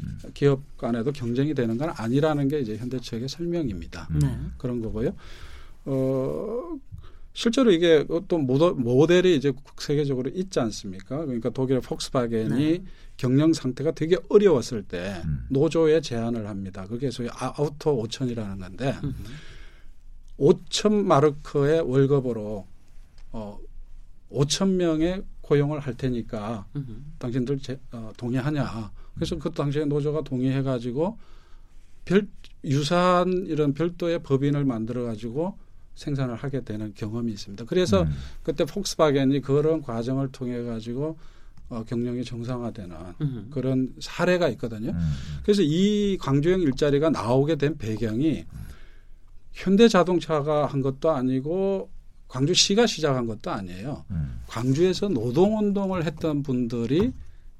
[0.00, 0.18] 음.
[0.34, 4.08] 기업 간에도 경쟁이 되는 건 아니라는 게 이제 현대차의 설명입니다.
[4.20, 4.38] 네.
[4.58, 5.14] 그런 거고요.
[5.84, 6.76] 어,
[7.32, 11.24] 실제로 이게 어떤 모델이 이제 세계적으로 있지 않습니까?
[11.24, 12.84] 그러니까 독일의 폭스바겐이 네.
[13.16, 15.46] 경영 상태가 되게 어려웠을 때 음.
[15.48, 16.86] 노조에 제안을 합니다.
[16.88, 19.14] 그게 소위 아우토 5천이라는 건데 음.
[20.38, 22.66] 5천 마르크의 월급으로
[23.32, 23.58] 어
[24.30, 27.14] 5천 명의 고용을 할 테니까 음.
[27.18, 28.90] 당신들 제, 어, 동의하냐.
[29.14, 29.38] 그래서 음.
[29.38, 31.18] 그 당시에 노조가 동의해 가지고
[32.04, 32.26] 별
[32.64, 35.58] 유사한 이런 별도의 법인을 만들어 가지고
[35.94, 37.64] 생산을 하게 되는 경험이 있습니다.
[37.66, 38.10] 그래서 음.
[38.42, 41.18] 그때 폭스바겐이 그런 과정을 통해 가지고
[41.68, 43.48] 어, 경영이 정상화되는 음.
[43.50, 44.90] 그런 사례가 있거든요.
[44.90, 45.12] 음.
[45.42, 48.44] 그래서 이 광주형 일자리가 나오게 된 배경이
[49.52, 51.90] 현대자동차가 한 것도 아니고
[52.28, 54.04] 광주시가 시작한 것도 아니에요.
[54.10, 54.40] 음.
[54.46, 57.12] 광주에서 노동운동을 했던 분들이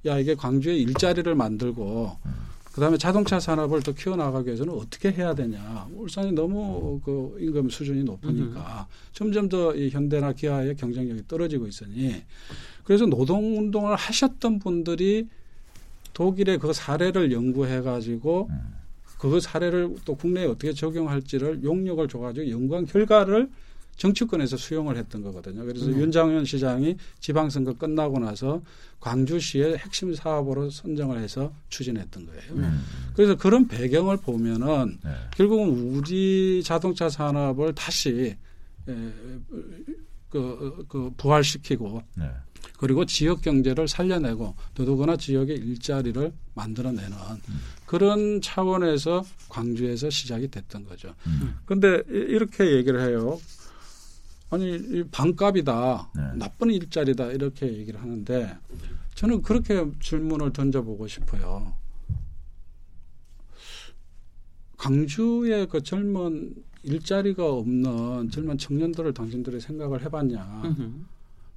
[0.07, 2.33] 야 이게 광주에 일자리를 만들고 음.
[2.72, 5.88] 그다음에 자동차 산업을 더 키워나가기 위해서는 어떻게 해야 되냐.
[5.94, 8.94] 울산이 너무 그 임금 수준이 높으니까 음.
[9.12, 12.22] 점점 더 이 현대나 기아의 경쟁력이 떨어지고 있으니
[12.85, 15.28] 그래서 노동운동을 하셨던 분들이
[16.14, 18.81] 독일의 그 사례를 연구해 가지고 음.
[19.22, 23.48] 그 사례를 또 국내에 어떻게 적용할지를 용역을 줘가지고 연구한 결과를
[23.94, 25.64] 정치권에서 수용을 했던 거거든요.
[25.64, 26.00] 그래서 음.
[26.00, 28.62] 윤장현 시장이 지방선거 끝나고 나서
[28.98, 32.42] 광주시의 핵심 사업으로 선정을 해서 추진했던 거예요.
[32.54, 32.82] 음.
[33.14, 35.11] 그래서 그런 배경을 보면은 네.
[35.37, 38.37] 결국은 우리 자동차 산업을 다시
[38.88, 38.94] 에,
[40.30, 42.28] 그, 그 부활시키고 네.
[42.79, 47.61] 그리고 지역 경제를 살려내고 더더구나 지역의 일자리를 만들어내는 음.
[47.87, 51.14] 그런 차원에서 광주에서 시작이 됐던 거죠.
[51.64, 52.27] 그런데 음.
[52.29, 53.38] 이렇게 얘기를 해요.
[54.51, 56.22] 아니 반값이다 네.
[56.35, 58.59] 나쁜 일자리다 이렇게 얘기를 하는데
[59.14, 61.75] 저는 그렇게 질문을 던져보고 싶어요.
[64.77, 70.62] 광주의 그 젊은 일자리가 없는 젊은 청년들을 당신들이 생각을 해봤냐?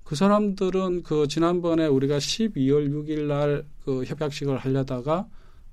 [0.05, 5.27] 그 사람들은 그 지난번에 우리가 12월 6일 날 그 협약식을 하려다가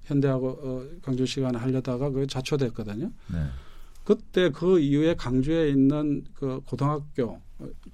[0.04, 3.10] 현대하고 어, 광주 시간에 하려다가 그 자초됐거든요.
[3.32, 3.38] 네.
[4.04, 7.40] 그때 그 이후에 강주에 있는 그 고등학교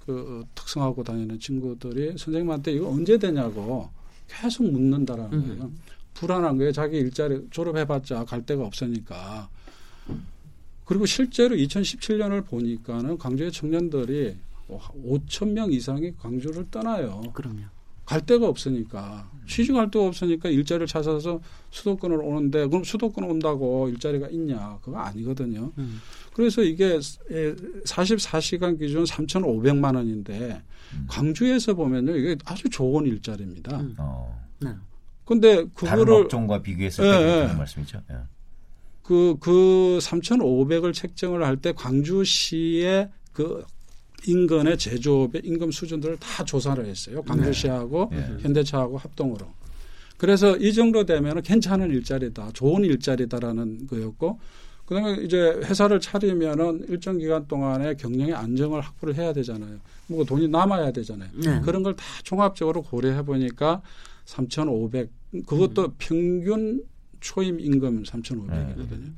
[0.04, 3.88] 그 특성하고 다니는 친구들이 선생님한테 이거 언제 되냐고
[4.26, 5.46] 계속 묻는다라는 음.
[5.46, 5.70] 거예요.
[6.14, 6.72] 불안한 거예요.
[6.72, 9.48] 자기 일자리 졸업해봤자 갈 데가 없으니까.
[10.84, 14.36] 그리고 실제로 2017년을 보니까는 강주의 청년들이
[14.68, 17.20] 5천 명 이상이 광주를 떠나요.
[17.32, 17.62] 그럼요.
[18.04, 24.78] 갈 데가 없으니까 취직할 데가 없으니까 일자리를 찾아서 수도권을 오는데 그럼 수도권 온다고 일자리가 있냐
[24.80, 25.72] 그거 아니거든요.
[25.76, 26.00] 음.
[26.32, 30.62] 그래서 이게 44시간 기준 3,500만 원인데
[30.94, 31.04] 음.
[31.06, 33.78] 광주에서 보면요 이게 아주 좋은 일자리입니다.
[33.78, 33.94] 음.
[33.98, 34.48] 어.
[34.60, 34.70] 네.
[35.26, 37.54] 근데 그거를 다른 업종과 비교했을 때 예, 예.
[37.54, 38.00] 말씀이죠.
[38.10, 38.16] 예.
[39.02, 43.64] 그, 그 3,500을 책정을 할 때 광주시의 그
[44.26, 47.22] 인근의 제조업의 임금 수준들을 다 조사를 했어요.
[47.22, 48.18] 광주시하고 네.
[48.20, 48.36] 네.
[48.40, 49.46] 현대차하고 합동으로.
[50.16, 54.40] 그래서 이 정도 되면 괜찮은 일자리다, 좋은 일자리다라는 거였고,
[54.84, 59.78] 그 다음에 이제 회사를 차리면은 일정 기간 동안에 경영의 안정을 확보를 해야 되잖아요.
[60.08, 61.28] 뭐 돈이 남아야 되잖아요.
[61.34, 61.60] 네.
[61.60, 63.82] 그런 걸 다 종합적으로 고려해 보니까
[64.24, 65.10] 3,500
[65.46, 65.94] 그것도 음.
[65.98, 66.82] 평균
[67.20, 69.12] 초임 임금 3,500이거든요.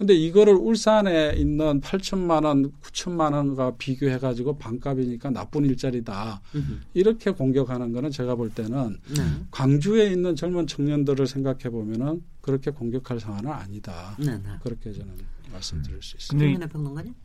[0.00, 6.40] 근데 이거를 울산에 있는 8천만 원, 9천만 원과 비교해 가지고 반값이니까 나쁜 일자리다.
[6.54, 6.80] 으흠.
[6.94, 9.22] 이렇게 공격하는 거는 제가 볼 때는 네.
[9.50, 14.16] 광주에 있는 젊은 청년들을 생각해 보면은 그렇게 공격할 상황은 아니다.
[14.18, 14.48] 네, 네.
[14.62, 15.12] 그렇게 저는
[15.52, 16.46] 말씀드릴 수 있습니다.
[16.46, 16.54] 근데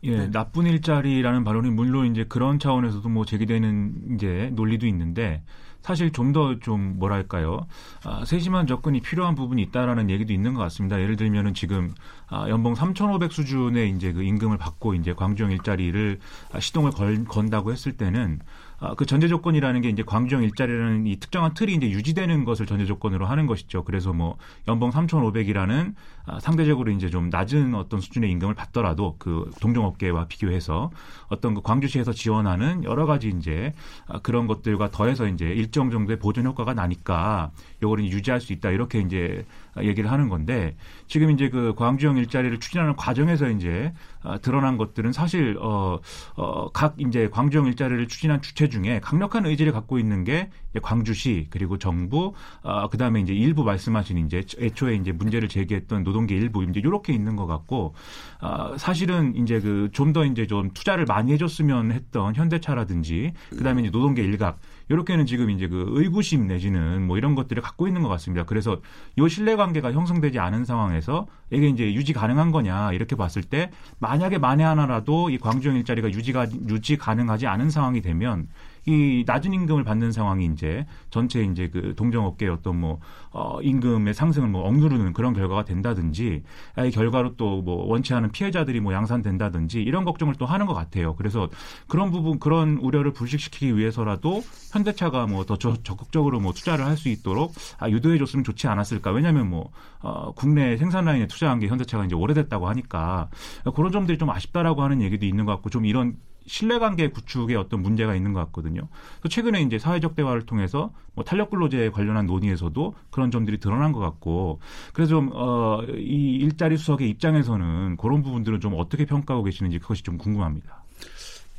[0.02, 0.30] 예, 네.
[0.30, 5.42] 나쁜 일자리라는 발언이 물론 이제 그런 차원에서도 뭐 제기되는 이제 논리도 있는데
[5.86, 7.64] 사실 좀 더좀 좀 뭐랄까요
[8.02, 11.00] 아, 세심한 접근이 필요한 부분이 있다라는 얘기도 있는 것 같습니다.
[11.00, 11.94] 예를 들면은 지금
[12.28, 16.18] 아, 연봉 3,500 수준의 이제 그 임금을 받고 이제 광주형 일자리를
[16.52, 18.40] 아, 시동을 걸, 건다고 했을 때는
[18.80, 22.84] 아, 그 전제 조건이라는 게 이제 광주형 일자리라는 이 특정한 틀이 이제 유지되는 것을 전제
[22.84, 23.84] 조건으로 하는 것이죠.
[23.84, 30.26] 그래서 뭐 연봉 3,500이라는 아, 상대적으로 이제 좀 낮은 어떤 수준의 임금을 받더라도 그 동종업계와
[30.26, 30.90] 비교해서
[31.28, 33.74] 어떤 그 광주시에서 지원하는 여러 가지 이제
[34.06, 37.50] 아, 그런 것들과 더해서 이제 일정 정도의 보존 효과가 나니까
[37.82, 39.44] 요거를 유지할 수 있다 이렇게 이제
[39.78, 45.56] 얘기를 하는 건데 지금 이제 그 광주형 일자리를 추진하는 과정에서 이제 어, 드러난 것들은 사실
[45.60, 46.00] 어,
[46.36, 51.78] 어, 각 이제 광주형 일자리를 추진한 주체 중에 강력한 의지를 갖고 있는 게 광주시 그리고
[51.78, 57.12] 정부 어, 그다음에 이제 일부 말씀하신 이제 애초에 이제 문제를 제기했던 노동계 일부 이제 이렇게
[57.12, 57.94] 있는 것 같고
[58.40, 63.90] 어, 사실은 이제 그 좀 더 이제 좀 투자를 많이 해줬으면 했던 현대차라든지 그다음에 이제
[63.90, 64.58] 노동계 일각
[64.88, 68.44] 이렇게는 지금 이제 그 의구심 내지는 뭐 이런 것들을 갖고 있는 것 같습니다.
[68.44, 68.80] 그래서
[69.16, 74.38] 이 신뢰 관계가 형성되지 않은 상황에서 이게 이제 유지 가능한 거냐 이렇게 봤을 때 만약에
[74.38, 78.48] 만에 하나라도 이 광주형 일자리가 유지가 유지 가능하지 않은 상황이 되면
[78.86, 83.00] 이 낮은 임금을 받는 상황이 이제 전체 이제 그 동종업계의 어떤 뭐
[83.32, 86.42] 어, 임금의 상승을 뭐 억누르는 그런 결과가 된다든지
[86.86, 91.16] 이 결과로 또 뭐 원치 않은 피해자들이 뭐 양산된다든지 이런 걱정을 또 하는 것 같아요.
[91.16, 91.48] 그래서
[91.88, 97.52] 그런 부분 그런 우려를 불식시키기 위해서라도 현대차가 뭐 더 적극적으로 뭐 투자를 할 수 있도록
[97.78, 99.10] 아, 유도해 줬으면 좋지 않았을까.
[99.10, 99.70] 왜냐하면 뭐
[100.00, 103.28] 어, 국내 생산 라인에 투자한 게 현대차가 이제 오래됐다고 하니까
[103.74, 106.16] 그런 점들이 좀 아쉽다라고 하는 얘기도 있는 것 같고 좀 이런
[106.46, 108.88] 신뢰관계 구축에 어떤 문제가 있는 것 같거든요.
[109.20, 114.00] 그래서 최근에 이제 사회적 대화를 통해서 뭐 탄력 근로제 관련한 논의에서도 그런 점들이 드러난 것
[114.00, 114.60] 같고
[114.92, 120.18] 그래서 좀 어, 이 일자리 수석의 입장에서는 그런 부분들은 좀 어떻게 평가하고 계시는지 그것이 좀
[120.18, 120.84] 궁금합니다.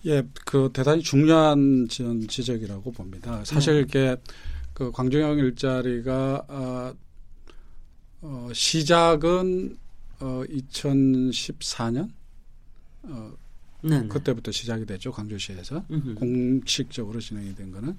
[0.05, 3.43] 예, 그 대단히 중요한 지적이라고 봅니다.
[3.43, 3.81] 사실 네.
[3.81, 4.15] 이게
[4.73, 6.93] 그 광주형 일자리가 아,
[8.21, 9.77] 어, 시작은
[10.19, 12.09] 어, 2014년
[13.03, 13.31] 어,
[13.81, 14.07] 네네.
[14.07, 16.15] 그때부터 시작이 됐죠 광주시에서 음흠.
[16.15, 17.97] 공식적으로 진행이 된 거는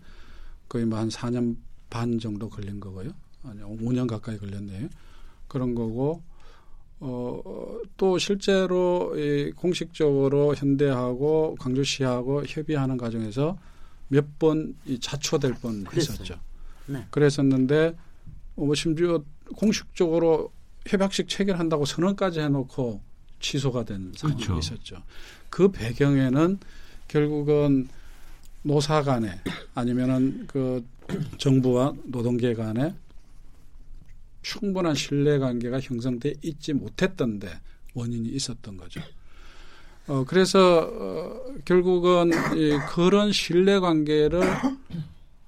[0.68, 1.56] 거의 뭐 한 4년
[1.90, 3.10] 반 정도 걸린 거고요.
[3.44, 4.88] 아니 5년 가까이 걸렸네요.
[5.46, 6.22] 그런 거고
[7.00, 13.56] 어, 또 실제로 이 공식적으로 현대하고 광주시하고 협의하는 과정에서
[14.08, 16.40] 몇 번 이 자초될 뻔 했었죠.
[16.86, 17.06] 네.
[17.10, 17.94] 그랬었는데
[18.56, 19.22] 어, 뭐 심지어
[19.56, 20.50] 공식적으로
[20.86, 23.00] 협약식 체결한다고 선언까지 해놓고
[23.40, 24.59] 취소가 된 상황이 그렇죠.
[24.59, 25.03] 있었죠.
[25.51, 26.59] 그 배경에는
[27.07, 27.88] 결국은
[28.62, 29.40] 노사 간에
[29.74, 30.85] 아니면은 그
[31.38, 32.94] 정부와 노동계 간에
[34.42, 37.48] 충분한 신뢰 관계가 형성돼 있지 못했던데
[37.94, 39.01] 원인이 있었던 거죠.
[40.07, 44.42] 어, 그래서 어, 결국은 이 그런 신뢰 관계를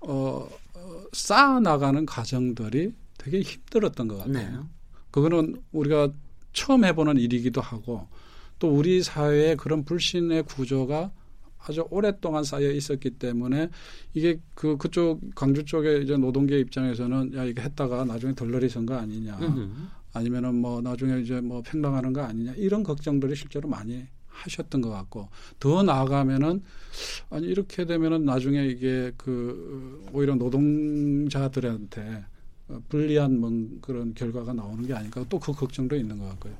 [0.01, 4.33] 어, 어, 쌓아 나가는 과정들이 되게 힘들었던 것 같아요.
[4.33, 4.59] 네.
[5.11, 6.11] 그거는 우리가
[6.53, 8.09] 처음 해보는 일이기도 하고
[8.59, 11.13] 또 우리 사회에 그런 불신의 구조가
[11.59, 13.69] 아주 오랫동안 쌓여 있었기 때문에
[14.15, 19.39] 이게 그 그쪽 광주 쪽에 이제 노동계 입장에서는 야 이거 했다가 나중에 덜러리 선거 아니냐.
[20.13, 22.55] 아니면은 뭐 나중에 이제 뭐 팽당하는 거 아니냐.
[22.57, 26.63] 이런 걱정들이 실제로 많이 하셨던 것 같고 더 나아가면은
[27.29, 32.25] 아니 이렇게 되면은 나중에 이게 그 오히려 노동자들한테
[32.89, 36.55] 불리한 뭐 그런 결과가 나오는 게 아닐까 또 그 걱정도 있는 것 같고요.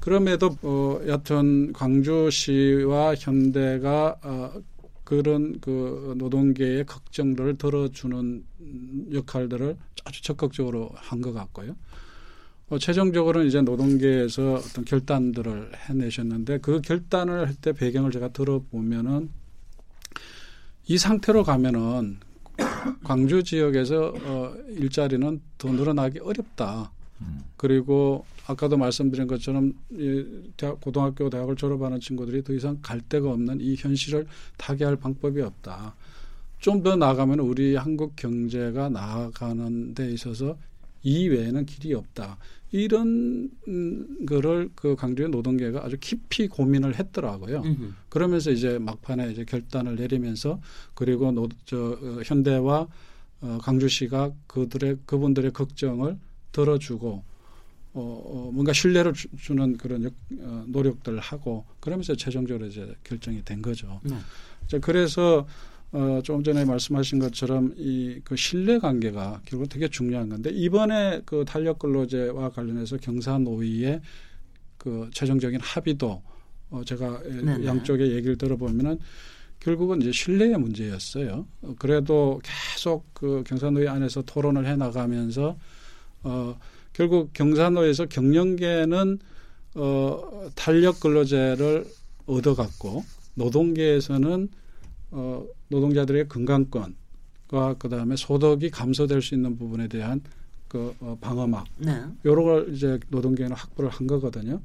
[0.00, 4.52] 그럼에도 어 여튼 광주시와 현대가 어
[5.04, 8.44] 그런 그 노동계의 걱정들을 들어주는
[9.12, 11.76] 역할들을 아주 적극적으로 한 것 같고요.
[12.70, 19.28] 어, 최종적으로는 이제 노동계에서 어떤 결단들을 해내셨는데 그 결단을 할 때 배경을 제가 들어보면은
[20.86, 22.18] 이 상태로 가면은
[23.04, 26.90] 광주 지역에서 어, 일자리는 더 늘어나기 어렵다.
[27.56, 30.24] 그리고 아까도 말씀드린 것처럼 이
[30.56, 35.94] 대학, 고등학교, 대학을 졸업하는 친구들이 더 이상 갈 데가 없는 이 현실을 타개할 방법이 없다.
[36.58, 40.56] 좀 더 나가면 우리 한국 경제가 나아가는 데 있어서
[41.02, 42.38] 이 외에는 길이 없다.
[42.72, 43.50] 이런
[44.26, 47.60] 거를 그 강주의 노동계가 아주 깊이 고민을 했더라고요.
[47.60, 47.92] 음흠.
[48.08, 50.58] 그러면서 이제 막판에 이제 결단을 내리면서
[50.94, 52.88] 그리고 노, 저, 어, 현대와
[53.42, 56.18] 어, 강주시가 그들의 그분들의 걱정을
[56.52, 57.22] 들어주고
[57.94, 63.44] 어, 어 뭔가 신뢰를 주, 는 그런 역, 어, 노력들을 하고 그러면서 최종적으로 이제 결정이
[63.44, 64.00] 된 거죠.
[64.02, 64.16] 네.
[64.66, 65.46] 자, 그래서
[65.92, 71.44] 어, 조금 전에 말씀하신 것처럼 이 그 신뢰 관계가 결국 되게 중요한 건데 이번에 그
[71.46, 74.00] 탄력 근로제와 관련해서 경사노위의
[74.78, 76.22] 그 최종적인 합의도
[76.70, 77.66] 어, 제가 네네.
[77.66, 78.98] 양쪽의 얘기를 들어보면은
[79.60, 81.46] 결국은 이제 신뢰의 문제였어요.
[81.62, 85.58] 어, 그래도 계속 그 경사노위 안에서 토론을 해 나가면서
[86.22, 86.58] 어,
[86.92, 89.18] 결국 경사노에서 경영계는
[89.74, 91.86] 어, 탄력 근로제를
[92.26, 94.48] 얻어갔고 노동계에서는
[95.12, 100.20] 어, 노동자들의 건강권과 그다음에 소득이 감소될 수 있는 부분에 대한
[100.68, 102.02] 그 어, 방어막 네.
[102.24, 104.60] 여러 걸 이제 노동계는 확보를 한 거거든요.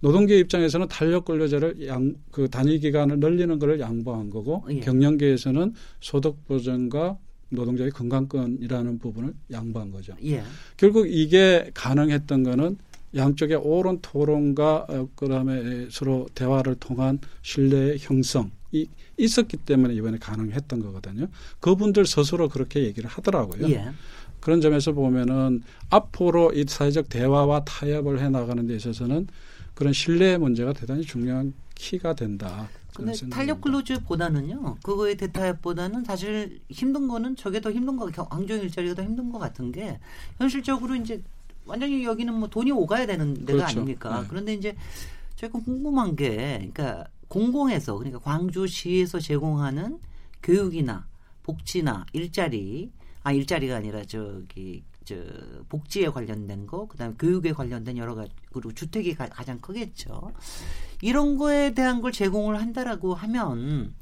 [0.00, 4.80] 노동계 입장에서는 탄력 근로제를 양 그 단위 기간을 늘리는 것을 양보한 거고 예.
[4.80, 7.16] 경영계에서는 소득 보전과
[7.48, 10.14] 노동자의 건강권이라는 부분을 양보한 거죠.
[10.24, 10.42] 예.
[10.76, 12.76] 결국 이게 가능했던 거는
[13.14, 20.80] 양쪽의 옳은 토론과 어, 그다음에 서로 대화를 통한 신뢰의 형성 이 있었기 때문에 이번에 가능했던
[20.80, 21.28] 거거든요.
[21.60, 23.68] 그분들 스스로 그렇게 얘기를 하더라고요.
[23.70, 23.90] 예.
[24.40, 29.26] 그런 점에서 보면은 앞으로 이 사회적 대화와 타협을 해 나가는 데 있어서는
[29.74, 32.68] 그런 신뢰의 문제가 대단히 중요한 키가 된다.
[32.94, 34.76] 근데 탄력 근로제보다는요.
[34.82, 39.72] 그거의 대타협보다는 사실 힘든 거는 저게 더 힘든 거, 광주 일자리가 더 힘든 것 같은
[39.72, 39.98] 게
[40.38, 41.20] 현실적으로 이제
[41.66, 43.80] 완전히 여기는 뭐 돈이 오가야 되는 데가 그렇죠.
[43.80, 44.20] 아닙니까?
[44.20, 44.26] 네.
[44.28, 44.76] 그런데 이제
[45.34, 49.98] 저희가 궁금한 게, 그러니까 공공에서 그러니까 광주시에서 제공하는
[50.42, 51.06] 교육이나
[51.42, 52.90] 복지나 일자리,
[53.22, 55.16] 아 일자리가 아니라 저기 저
[55.68, 60.32] 복지에 관련된 거, 그다음에 교육에 관련된 여러 가지 그리고 주택이 가, 장 크겠죠.
[61.02, 63.94] 이런 거에 대한 걸 제공을 한다라고 하면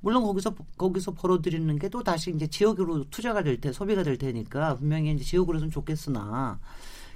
[0.00, 4.76] 물론 거기서 거기서 벌어들이는 게 또 다시 이제 지역으로 투자가 될 테, 소비가 될 테니까
[4.76, 6.58] 분명히 이제 지역으로는 좋겠으나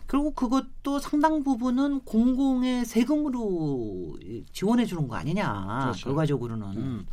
[0.07, 4.18] 그리고 그것도 상당 부분은 공공의 세금으로
[4.52, 5.80] 지원해 주는 거 아니냐.
[5.82, 6.05] 그렇죠.
[6.07, 6.66] 결과적으로는.
[6.76, 7.07] 음.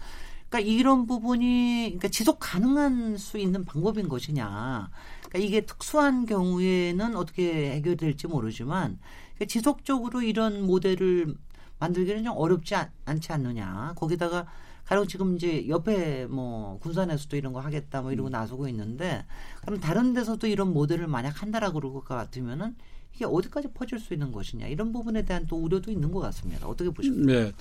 [0.50, 4.90] 그러니까 이런 부분이 그러니까 지속 가능한 수 있는 방법인 것이냐.
[5.20, 9.00] 그러니까 이게 특수한 경우에는 어떻게 해결될지 모르지만
[9.36, 11.34] 그러니까 지속적으로 이런 모델을
[11.80, 13.94] 만들기는 좀 어렵지 않, 지 않느냐.
[13.96, 14.46] 거기다가
[14.92, 18.32] 가령 지금 이제 옆에 뭐 군산에서도 이런 거 하겠다 뭐 이러고 음.
[18.32, 19.24] 나서고 있는데
[19.62, 22.76] 그럼 다른 데서도 이런 모델을 만약 한다라고 그럴 것 같으면은
[23.16, 26.68] 이게 어디까지 퍼질 수 있는 것이냐 이런 부분에 대한 또 우려도 있는 것 같습니다.
[26.68, 27.32] 어떻게 보십니까?
[27.32, 27.52] 네,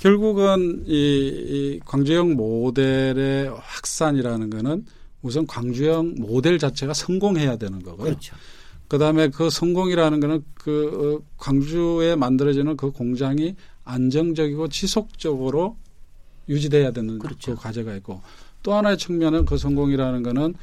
[0.00, 4.84] 결국은 이, 이 광주형 모델의 확산이라는 거는
[5.22, 8.08] 우선 광주형 모델 자체가 성공해야 되는 거고요.
[8.08, 8.36] 그렇죠.
[8.88, 15.78] 그다음에 그 성공이라는 거는 그 어, 광주에 만들어지는 그 공장이 안정적이고 지속적으로
[16.48, 17.54] 유지돼야 되는 그렇죠.
[17.54, 18.22] 그 과제가 있고
[18.62, 20.54] 또 하나의 측면은 그 성공이라는 거는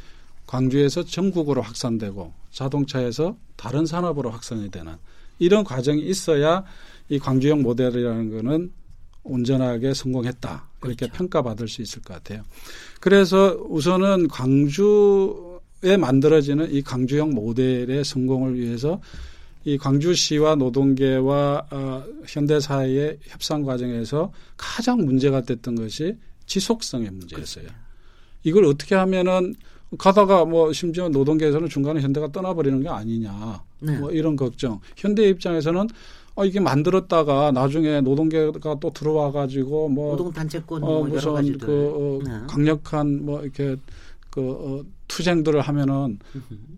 [0.47, 4.95] 광주에서 전국으로 확산되고 자동차에서 다른 산업으로 확산이 되는
[5.39, 6.63] 이런 과정이 있어야
[7.09, 8.71] 이 광주형 모델이라는 거는
[9.23, 11.13] 온전하게 성공했다 이렇게 그렇죠.
[11.13, 12.43] 평가받을 수 있을 것 같아요.
[12.99, 18.99] 그래서 우선은 광주에 만들어지는 이 광주형 모델의 성공을 위해서
[19.64, 27.66] 이 광주시와 노동계와 어, 현대 사회의 협상 과정에서 가장 문제가 됐던 것이 지속성의 문제였어요.
[27.66, 27.82] 그렇죠.
[28.43, 29.53] 이걸 어떻게 하면은
[29.97, 33.97] 가다가 뭐 심지어 노동계에서는 중간에 현대가 떠나버리는 게 아니냐 네.
[33.99, 34.80] 뭐 이런 걱정.
[34.95, 35.88] 현대 입장에서는
[36.36, 41.91] 어, 이게 만들었다가 나중에 노동계가 또 들어와 가지고 뭐 노동 단체권 어, 뭐 무슨 그
[41.93, 42.47] 어, 네.
[42.47, 43.76] 강력한 뭐 이렇게
[44.30, 46.20] 그 어, 투쟁들을 하면은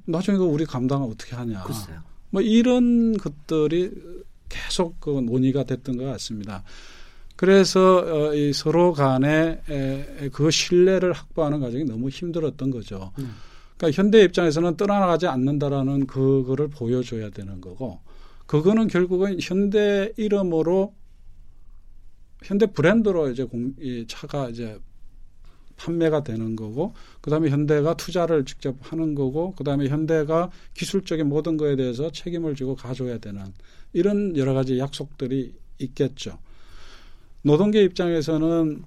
[0.05, 1.63] 나중에 그 우리 감당을 어떻게 하냐.
[1.63, 2.01] 글쎄요.
[2.34, 3.91] 뭐 이런 것들이
[4.49, 6.63] 계속 그 논의가 됐던 것 같습니다.
[7.36, 13.11] 그래서 어, 이 서로 간에 에, 그 신뢰를 확보하는 과정이 너무 힘들었던 거죠.
[13.19, 13.36] 음.
[13.77, 17.99] 그러니까 현대 입장에서는 떠나가지 않는다라는 그거를 보여줘야 되는 거고,
[18.47, 20.95] 그거는 결국은 현대 이름으로
[22.41, 24.79] 현대 브랜드로 이제 공, 이 차가 이제
[25.78, 32.11] 판매가 되는 거고 그다음에 현대가 투자를 직접 하는 거고 그다음에 현대가 기술적인 모든 거에 대해서
[32.11, 33.53] 책임을 지고 가져야 되는
[33.93, 36.39] 이런 여러 가지 약속들이 있겠죠.
[37.41, 38.84] 노동계 입장에서는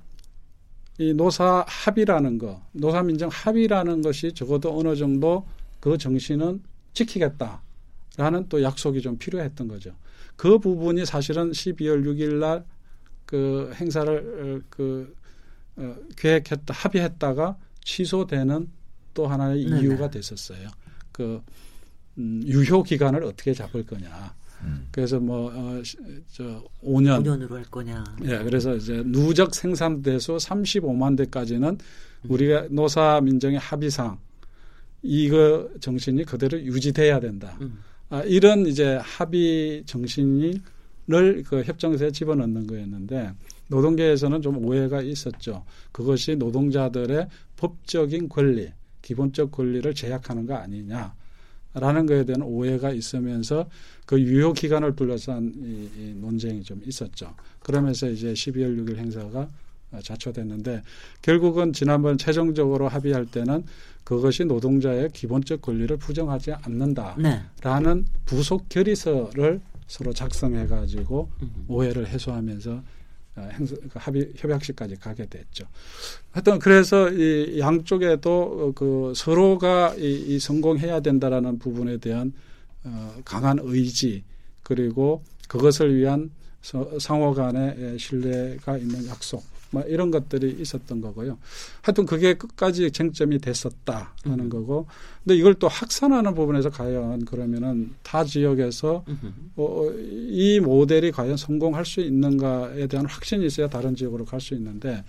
[0.98, 5.46] 이 노사 합의라는 거, 노사 민정 합의라는 것이 적어도 어느 정도
[5.80, 6.62] 그 정신은
[6.94, 9.94] 지키겠다라는 또 약속이 좀 필요했던 거죠.
[10.36, 12.64] 그 부분이 사실은 12월 6일 날
[13.26, 15.14] 그 행사를 어, 그
[15.76, 18.68] 어, 계획했다 합의했다가 취소되는
[19.14, 19.80] 또 하나의 네네.
[19.80, 20.68] 이유가 됐었어요.
[21.12, 21.42] 그
[22.18, 24.34] 음, 유효 기간을 어떻게 잡을 거냐.
[24.62, 24.88] 음.
[24.90, 25.82] 그래서 뭐, 어,
[26.32, 27.22] 저, 5년.
[27.22, 28.04] 5년으로 할 거냐.
[28.24, 32.30] 예, 그래서 이제 누적 생산 대수 35만 대까지는 음.
[32.30, 34.18] 우리가 노사 민정의 합의상
[35.02, 37.56] 이거 정신이 그대로 유지돼야 된다.
[37.60, 37.82] 음.
[38.08, 40.62] 아, 이런 이제 합의 정신을
[41.46, 43.32] 그 협정서에 집어넣는 거였는데
[43.68, 45.64] 노동계에서는 좀 오해가 있었죠.
[45.92, 48.70] 그것이 노동자들의 법적인 권리,
[49.02, 51.14] 기본적 권리를 제약하는 거 아니냐.
[51.74, 53.68] 라는 것에 대한 오해가 있으면서
[54.06, 57.34] 그 유효 기간을 둘러싼 이, 이 논쟁이 좀 있었죠.
[57.60, 59.48] 그러면서 이제 12월 6일 행사가
[60.02, 60.82] 자초됐는데
[61.22, 63.64] 결국은 지난번 최종적으로 합의할 때는
[64.04, 68.04] 그것이 노동자의 기본적 권리를 부정하지 않는다라는 네.
[68.24, 71.30] 부속 결의서를 서로 작성해 가지고
[71.68, 72.82] 오해를 해소하면서 어,
[73.40, 75.66] 행사, 그 합의 협약식까지 가게 됐죠.
[76.32, 82.32] 하여튼 그래서 이 양쪽에도 그 서로가 이, 이 성공해야 된다라는 부분에 대한
[82.84, 84.24] 어, 강한 의지
[84.62, 86.30] 그리고 그것을 위한
[86.62, 91.38] 서, 상호 간의 신뢰가 있는 약속 뭐 이런 것들이 있었던 거고요.
[91.82, 94.48] 하여튼 그게 끝까지 쟁점이 됐었다라는 음.
[94.48, 94.86] 거고.
[95.24, 99.04] 근데 이걸 또 확산하는 부분에서 과연 그러면은 타 지역에서
[99.56, 104.54] 어, 어, 이 모델이 과연 성공할 수 있는가에 대한 확신이 있어야 다른 지역으로 갈 수
[104.54, 105.02] 있는데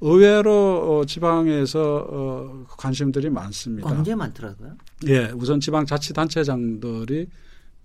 [0.00, 3.88] 의외로 어, 지방에서 어, 관심들이 많습니다.
[3.94, 4.76] 굉장히 많더라고요.
[5.06, 7.26] 예, 우선 지방 자치단체장들이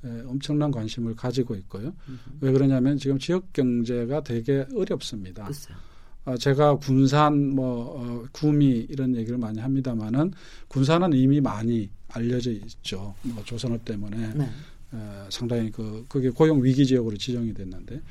[0.05, 1.93] 예, 엄청난 관심을 가지고 있고요.
[2.07, 2.19] 음흠.
[2.41, 5.45] 왜 그러냐면 지금 지역 경제가 되게 어렵습니다.
[5.45, 5.77] 글쎄요.
[6.25, 10.33] 어, 제가 군산 뭐 어, 구미 이런 얘기를 많이 합니다만은
[10.67, 13.13] 군산은 이미 많이 알려져 있죠.
[13.21, 14.49] 뭐 조선업 때문에 네.
[14.91, 18.01] 어, 상당히 그 그게 고용 위기 지역으로 지정이 됐는데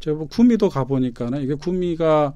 [0.00, 2.34] 제가 뭐 구미도 가 보니까는 이게 구미가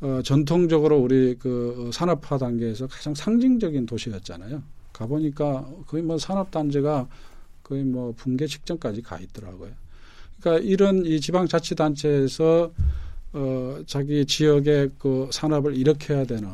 [0.00, 4.62] 어, 전통적으로 우리 그 산업화 단계에서 가장 상징적인 도시였잖아요.
[4.92, 7.06] 가 보니까 거의 뭐 산업 단지가
[7.62, 9.70] 거의 뭐 붕괴 직전까지 가 있더라고요.
[10.40, 12.72] 그러니까 이런 이 지방 자치 단체에서
[13.34, 16.48] 어, 자기 지역의 그 산업을 일으켜야 되는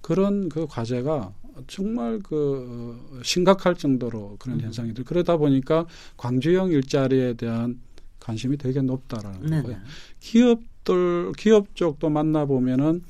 [0.00, 1.34] 그런 그 과제가
[1.66, 4.64] 정말 그 어, 심각할 정도로 그런 음.
[4.64, 7.80] 현상이들 그러다 보니까 광주형 일자리에 대한
[8.20, 9.62] 관심이 되게 높다라는 네네.
[9.62, 9.76] 거고요.
[10.20, 13.02] 기업들 기업 쪽도 만나 보면은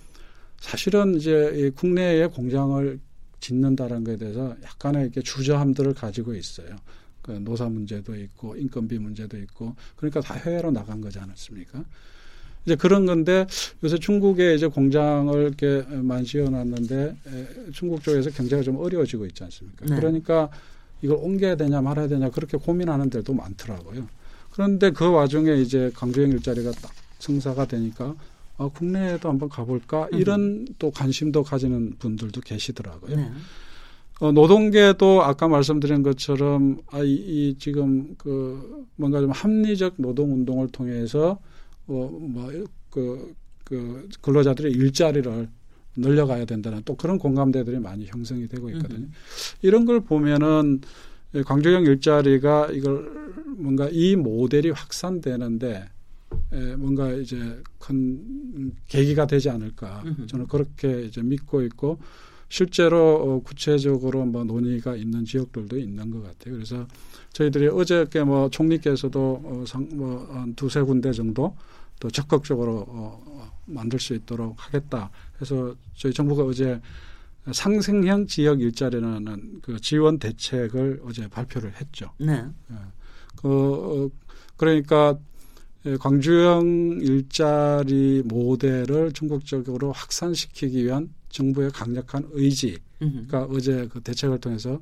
[0.59, 2.99] 사실은 이제 국내에 공장을
[3.41, 6.77] 짓는다는 것에 대해서 약간의 이렇게 주저함들을 가지고 있어요.
[7.21, 11.85] 그 노사 문제도 있고 인건비 문제도 있고 그러니까 다 해외로 나간 거지 않았습니까?
[12.65, 13.47] 이제 그런 건데
[13.83, 17.17] 요새 중국에 이제 공장을 이렇게 만지어 놨는데
[17.73, 19.87] 중국 쪽에서 경제가 좀 어려워지고 있지 않습니까?
[19.87, 19.97] 네.
[19.97, 20.49] 그러니까
[21.03, 24.07] 이걸 옮겨야 되냐 말아야 되냐 그렇게 고민하는 데도 많더라고요.
[24.53, 28.15] 그런데 그 와중에 이제 강주행 일자리가 딱 성사가 되니까
[28.59, 30.19] 아, 국내에도 한번 가볼까 음.
[30.19, 33.17] 이런 또 관심도 가지는 분들도 계시더라고요.
[33.17, 33.31] 네.
[34.21, 40.69] 어, 노동계도 아까 말씀드린 것처럼 아, 이, 이 지금 그 뭔가 좀 합리적 노동 운동을
[40.69, 41.39] 통해서
[41.87, 45.49] 어, 뭐그 그 근로자들의 일자리를
[45.97, 49.07] 늘려가야 된다는 또 그런 공감대들이 많이 형성이 되고 있거든요.
[49.07, 49.13] 음.
[49.61, 50.81] 이런 걸 보면은
[51.47, 55.89] 광주형 일자리가 이걸 뭔가 이 모델이 확산되는데
[56.53, 61.99] 에, 뭔가 이제 큰 계기가 되지 않을까 저는 그렇게 이제 믿고 있고
[62.53, 66.55] 실제로 어, 구체적으로 뭐 논의가 있는 지역들도 있는 것 같아요.
[66.55, 66.87] 그래서
[67.33, 71.57] 저희들이 어저께 뭐 총리께서도 어, 상, 뭐, 한 두세 군데 정도
[71.99, 75.11] 더 적극적으로 어, 어, 만들 수 있도록 하겠다.
[75.35, 76.79] 그래서 저희 정부가 어제
[77.51, 82.11] 상생형 지역 일자리라는 그 지원 대책을 어제 발표를 했죠.
[82.21, 82.45] 네.
[82.71, 82.75] 예.
[83.41, 84.11] 그, 어,
[84.59, 85.19] 그러니까
[86.01, 94.81] 광주형 일자리 모델을 전국적으로 확산시키기 위한 정부의 강력한 의지가 어제 그 대책을 통해서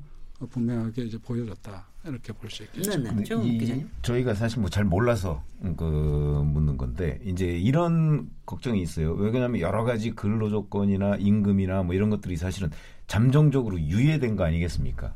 [0.51, 2.99] 분명하게 이제 보여졌다 이렇게 볼 수 있겠죠.
[2.99, 3.25] 네, 네.
[3.45, 5.43] 이, 저희가 사실 뭐 잘 몰라서
[5.77, 9.13] 그 묻는 건데 이제 이런 걱정이 있어요.
[9.13, 12.71] 왜냐하면 여러 가지 근로 조건이나 임금이나 뭐 이런 것들이 사실은
[13.07, 15.15] 잠정적으로 유예된 거 아니겠습니까?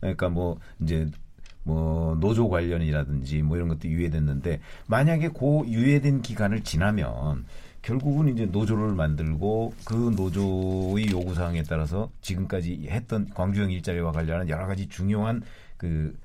[0.00, 1.08] 그러니까 뭐 이제
[1.64, 7.44] 뭐 노조 관련이라든지 뭐 이런 것도 유예됐는데 만약에 고 유예된 기간을 지나면
[7.82, 14.66] 결국은 이제 노조를 만들고 그 노조의 요구 사항에 따라서 지금까지 했던 광주형 일자리와 관련한 여러
[14.66, 15.42] 가지 중요한
[15.76, 16.16] 그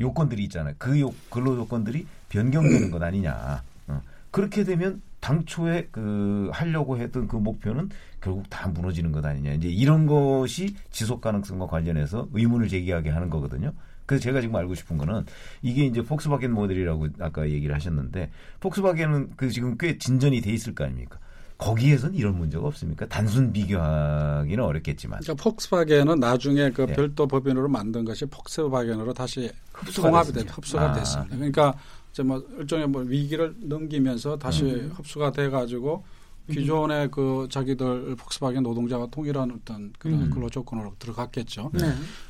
[0.00, 0.74] 요건들이 있잖아요.
[0.78, 3.62] 그 요, 근로 조건들이 변경되는 것 아니냐.
[3.88, 4.02] 어.
[4.32, 7.90] 그렇게 되면 당초에 그 하려고 했던 그 목표는
[8.20, 9.52] 결국 다 무너지는 것 아니냐.
[9.52, 13.72] 이제 이런 것이 지속 가능성과 관련해서 의문을 제기하게 하는 거거든요.
[14.06, 15.24] 그래서 제가 지금 알고 싶은 거는
[15.62, 18.30] 이게 이제 폭스바겐 모델이라고 아까 얘기를 하셨는데
[18.60, 21.18] 폭스바겐은 그 지금 꽤 진전이 돼 있을 거 아닙니까?
[21.56, 23.06] 거기에선 이런 문제가 없습니까?
[23.06, 25.20] 단순 비교하기는 어렵겠지만.
[25.20, 26.92] 그러니까 폭스바겐은 나중에 그 네.
[26.94, 29.50] 별도 법인으로 만든 것이 폭스바겐으로 다시
[29.94, 30.92] 통합이 돼 흡수가 아.
[30.92, 31.36] 됐습니다.
[31.36, 31.74] 그러니까
[32.12, 34.92] 이제 뭐 일종의 뭐 위기를 넘기면서 다시 음.
[34.94, 36.04] 흡수가 돼 가지고
[36.50, 40.30] 기존의 그 자기들 폭스바겐 노동자가 동일한 어떤 그런 음.
[40.30, 41.70] 근로 조건으로 들어갔겠죠.
[41.72, 41.80] 네.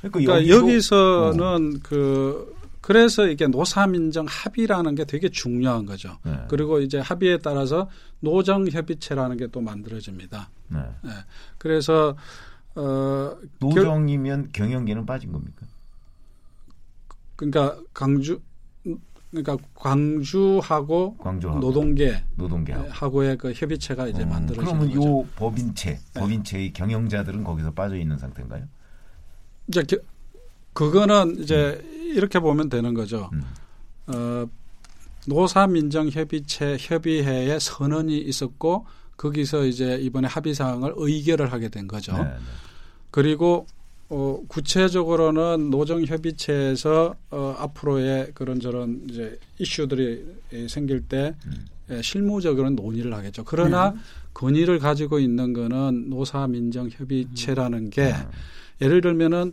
[0.02, 1.78] 그러니까, 그러니까 여기서는 어.
[1.82, 6.18] 그 그래서 이게 노사민정 합의라는 게 되게 중요한 거죠.
[6.22, 6.32] 네.
[6.48, 7.88] 그리고 이제 합의에 따라서
[8.20, 10.50] 노정협의체라는 게 또 만들어집니다.
[10.68, 10.78] 네.
[11.02, 11.10] 네.
[11.58, 12.16] 그래서
[12.74, 15.66] 어 노정이면 경영계는 빠진 겁니까?
[17.36, 18.40] 그러니까 강주
[19.34, 25.02] 그러니까 광주하고 광주하고 노동계 노동계하고 의 그 협의체가 이제 음, 그러면 거죠.
[25.02, 26.20] 요 법인체 네.
[26.20, 28.64] 법인체의 경영자들은 거기서 빠져 있는 상태인가요?
[29.68, 29.96] 이제 겨,
[30.72, 32.12] 그거는 이제 음.
[32.14, 33.30] 이렇게 보면 되는 거죠.
[33.32, 33.44] 음.
[34.06, 34.46] 어,
[35.26, 42.12] 노사민정협의체 협의회에 선언이 있었고 거기서 이제 이번에 합의 사항을 의결을 하게 된 거죠.
[42.12, 42.36] 네, 네.
[43.10, 43.66] 그리고
[44.14, 50.24] 어, 구체적으로는 노정협의체에서 어, 앞으로의 그런 저런 이제 이슈들이
[50.68, 51.66] 생길 때 음.
[51.90, 53.42] 예, 실무적으로는 논의를 하겠죠.
[53.44, 53.98] 그러나 네.
[54.32, 58.30] 건의를 가지고 있는 거는 노사민정협의체라는 게 음.
[58.80, 59.52] 예를 들면은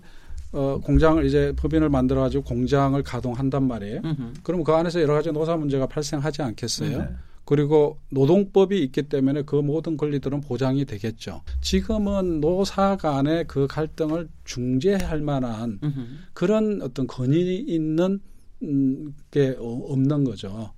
[0.51, 4.01] 어, 공장을 이제 법인을 만들어 가지고 공장을 가동한단 말이에요.
[4.05, 4.36] 음.
[4.43, 7.07] 그러면 그 안에서 여러 가지 노사 문제가 발생하지 않겠어요?
[7.41, 7.45] 네.
[7.45, 11.41] 그리고 노동법이 있기 때문에 그 모든 권리들은 보장이 되겠죠.
[11.61, 16.05] 지금은 노사 간의 그 갈등을 중재할 만한 음흠.
[16.33, 18.19] 그런 어떤 권위 있는
[18.63, 20.71] 음, 게 없는 거죠.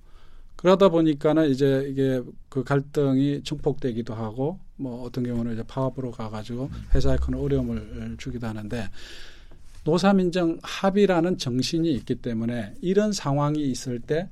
[0.56, 7.18] 그러다 보니까는 이제 이게 그 갈등이 증폭되기도 하고 뭐 어떤 경우는 이제 파업으로 가가지고 회사에
[7.18, 8.88] 큰 어려움을 주기도 하는데
[9.84, 14.28] 노사민정 합의라는 정신이 있기 때문에 이런 상황이 있을 때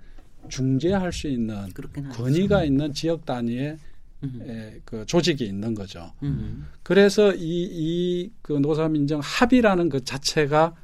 [0.49, 1.69] 중재할 수 있는
[2.13, 2.67] 권위가 하죠.
[2.67, 3.79] 있는 지역 단위의
[4.47, 6.13] 에, 그 조직이 있는 거죠.
[6.23, 6.67] 음.
[6.83, 10.75] 그래서 이, 이그 노사민정 합의라는 그 자체가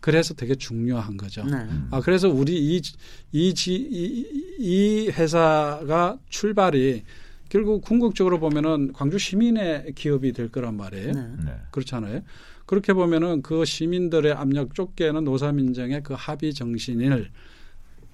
[0.00, 1.44] 그래서 되게 중요한 거죠.
[1.44, 1.56] 네.
[1.90, 2.82] 아, 그래서 우리 이,
[3.30, 4.26] 이, 지, 이,
[4.58, 7.04] 이 회사가 출발이
[7.48, 11.12] 결국 궁극적으로 보면은 광주 시민의 기업이 될 거란 말이에요.
[11.12, 11.28] 네.
[11.44, 11.52] 네.
[11.70, 12.22] 그렇잖아요.
[12.66, 17.30] 그렇게 보면은 그 시민들의 압력 쫓게는 노사민정의 그 합의 정신을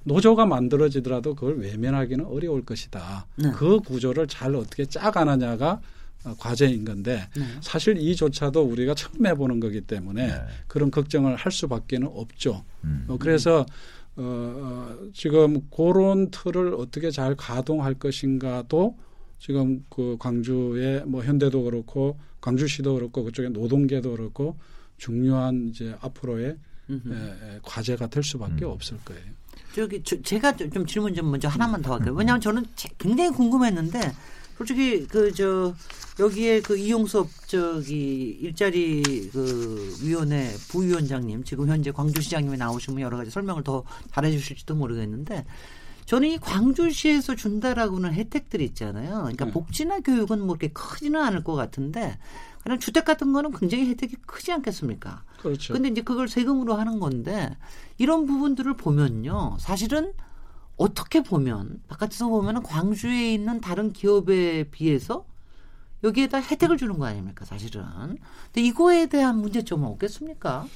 [0.09, 3.27] 노조가 만들어지더라도 그걸 외면하기는 어려울 것이다.
[3.37, 3.53] 네.
[3.53, 5.81] 그 구조를 잘 어떻게 짜가느냐가
[6.25, 7.45] 어, 과제인 건데 네.
[7.61, 10.35] 사실 이조차도 우리가 처음 해보는 거기 때문에 네.
[10.67, 12.65] 그런 걱정을 할 수밖에는 없죠.
[12.85, 13.05] 음.
[13.07, 13.61] 어, 그래서
[14.17, 18.97] 어, 어, 지금 그런 틀을 어떻게 잘 가동할 것인가도
[19.39, 24.57] 지금 그 광주의 뭐 현대도 그렇고 광주시도 그렇고 그쪽에 노동계도 그렇고
[24.97, 26.57] 중요한 이제 앞으로의
[26.91, 28.71] 에, 에, 과제가 될 수밖에 음.
[28.71, 29.23] 없을 거예요.
[29.75, 32.14] 저기 저, 제가 좀 질문 좀 먼저 하나만 더 할게요.
[32.14, 32.64] 왜냐하면 저는
[32.99, 34.14] 굉장히 궁금했는데
[34.57, 35.75] 솔직히 그 저
[36.21, 39.03] 여기에 그 이용섭 저기 일자리
[39.33, 45.45] 그 위원회 부위원장님 지금 현재 광주시장님이 나오시면 여러 가지 설명을 더 잘해주실지도 모르겠는데
[46.07, 49.19] 저는 이 광주시에서 준다라고는 혜택들이 있잖아요.
[49.19, 49.51] 그러니까 네.
[49.53, 52.19] 복지나 교육은 뭐 이렇게 크지는 않을 것 같은데
[52.69, 55.23] 그냥 주택 같은 거는 굉장히 혜택이 크지 않겠습니까?
[55.41, 55.73] 그렇죠.
[55.73, 57.57] 근데 이제 그걸 세금으로 하는 건데
[57.97, 59.57] 이런 부분들을 보면요.
[59.59, 60.12] 사실은
[60.77, 65.25] 어떻게 보면 바깥에서 보면은 광주에 있는 다른 기업에 비해서
[66.05, 67.85] 여기에다 혜택을 주는 거 아닙니까 사실은
[68.53, 70.66] 근데 이거에 대한 문제점은 없겠습니까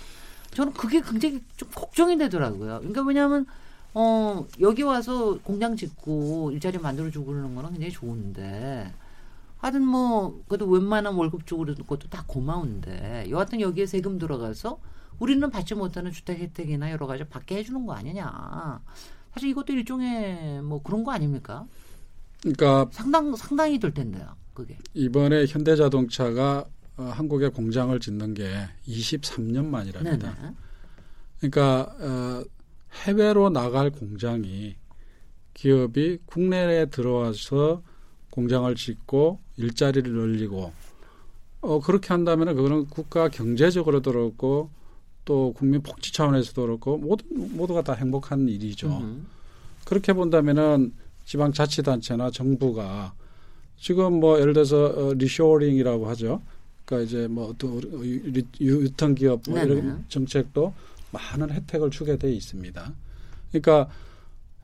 [0.53, 3.47] 저는 그게 굉장히 좀 걱정이 되더라고요 그러니까 왜냐하면
[3.95, 8.93] 어 여기 와서 공장 짓고 일자리 만들어 주고 그러는 거는 굉장히 좋은데
[9.63, 14.81] 하여튼 뭐 그래도 웬만한 월급 그러는 것도 다 고마운데 여하튼 여기에 세금 들어가서
[15.21, 18.83] 우리는 받지 못하는 주택 혜택이나 여러 가지 받게 해주는 거 아니냐
[19.33, 21.65] 사실 이것도 일종의 뭐 그런 거 아닙니까?
[22.41, 24.35] 그러니까 상당 상당히 될 텐데요.
[24.53, 26.65] 그게 이번에 현대자동차가
[26.97, 28.51] 어, 한국에 공장을 짓는 게
[28.89, 30.35] 23년 만이랍니다.
[30.35, 30.55] 네네.
[31.39, 32.45] 그러니까 어,
[33.05, 34.75] 해외로 나갈 공장이
[35.55, 37.83] 기업이 국내에 들어와서
[38.33, 40.73] 공장을 짓고 일자리를 늘리고
[41.61, 44.71] 어 그렇게 한다면 그거는 국가 경제적으로도 그렇고
[45.25, 48.89] 또 국민 복지 차원에서도 그렇고 모두 모두가 다 행복한 일이죠.
[48.89, 49.27] 음.
[49.85, 50.93] 그렇게 본다면은
[51.27, 53.13] 지방자치단체나 정부가
[53.79, 56.43] 지금 뭐 예를 들어서 어, reshoring이라고 하죠.
[56.85, 57.81] 그러니까 이제 뭐 또
[58.61, 60.73] 유턴기업 뭐 이런 정책도
[61.13, 62.93] 많은 혜택을 주게 돼 있습니다.
[63.51, 63.89] 그러니까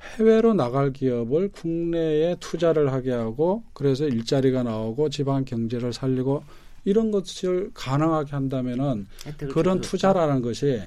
[0.00, 6.44] 해외로 나갈 기업을 국내에 투자를 하게 하고 그래서 일자리가 나오고 지방 경제를 살리고
[6.84, 9.06] 이런 것을 가능하게 한다면은
[9.50, 10.80] 그런 투자라는 것이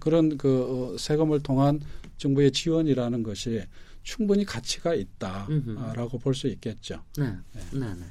[0.00, 1.80] 그런 그 어, 세금을 통한
[2.16, 3.62] 정부의 지원이라는 것이
[4.02, 7.02] 충분히 가치가 있다라고 볼 수 있겠죠.
[7.18, 7.24] 네.
[7.52, 7.60] 네.
[7.72, 7.86] 네.
[7.94, 8.04] 네.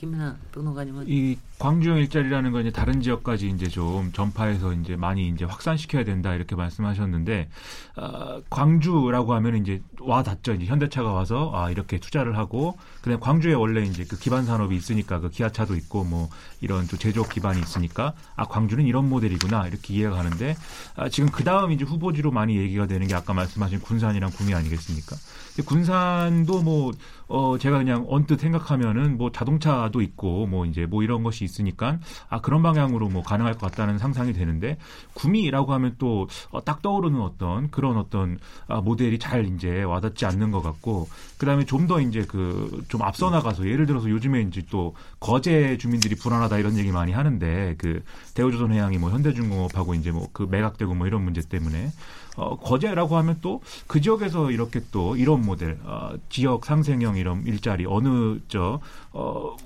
[0.00, 5.28] 예, 김민아 평론가님은 이 광주형 일자리라는 건 이제 다른 지역까지 이제 좀 전파해서 이제 많이
[5.28, 7.48] 이제 확산시켜야 된다 이렇게 말씀하셨는데
[7.96, 10.54] 어, 광주라고 하면 이제 와 닿죠.
[10.54, 15.20] 이제 현대차가 와서 아 이렇게 투자를 하고 그다음 광주에 원래 이제 그 기반 산업이 있으니까
[15.20, 16.30] 그 기아차도 있고 뭐
[16.60, 20.56] 이런 또 제조업 기반이 있으니까 아 광주는 이런 모델이구나 이렇게 이해가 가는데
[20.96, 25.16] 아, 지금 그 다음 이제 후보지로 많이 얘기가 되는 게 아까 말씀하신 군산이랑 구미 아니겠습니까?
[25.66, 26.92] 군산도 뭐
[27.28, 31.98] 어, 제가 그냥 언뜻 생각하면은 뭐 자동차도 있고 뭐 이제 뭐 이런 것이 있으니까
[32.28, 34.78] 아, 그런 방향으로 뭐 가능할 것 같다는 상상이 되는데
[35.14, 38.38] 구미라고 하면 또딱 어, 떠오르는 어떤 그런 어떤
[38.68, 41.08] 아, 모델이 잘 이제 와닿지 않는 것 같고
[41.38, 46.14] 그다음에 좀 더 이제 그 좀 앞서 나가서 예를 들어서 요즘에 이제 또 거제 주민들이
[46.14, 48.02] 불안하 다 이런 얘기 많이 하는데 그
[48.34, 51.90] 대우조선 해양이 뭐 현대중공업하고 이제 뭐 그 매각되고 뭐 이런 문제 때문에
[52.36, 57.86] 어, 거제라고 하면 또 그 지역에서 이렇게 또 이런 모델, 어, 지역 상생형 이런 일자리
[57.86, 58.80] 어느 저
[59.12, 59.56] 어,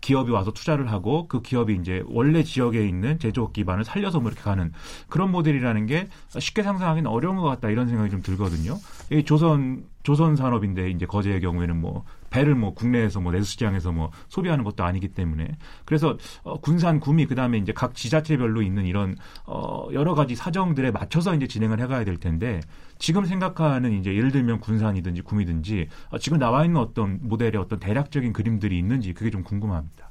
[0.00, 4.42] 기업이 와서 투자를 하고 그 기업이 이제 원래 지역에 있는 제조업 기반을 살려서 뭐 이렇게
[4.42, 4.72] 가는
[5.08, 6.08] 그런 모델이라는 게
[6.38, 8.78] 쉽게 상상하기는 어려운 것 같다 이런 생각이 좀 들거든요.
[9.10, 14.64] 이 조선 조선 산업인데 이제 거제의 경우에는 뭐 배를 뭐 국내에서 뭐 내수시장에서 뭐 소비하는
[14.64, 20.14] 것도 아니기 때문에 그래서 어, 군산 구미 그다음에 이제 각 지자체별로 있는 이런 어 여러
[20.14, 22.60] 가지 사정들에 맞춰서 이제 진행을 해가야 될 텐데
[22.98, 28.32] 지금 생각하는 이제 예를 들면 군산이든지 구미든지 어, 지금 나와 있는 어떤 모델의 어떤 대략적인
[28.32, 30.10] 그림들이 있는지 그게 좀 궁금합니다.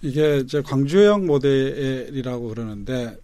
[0.00, 3.16] 이게 이제 광주형 모델이라고 그러는데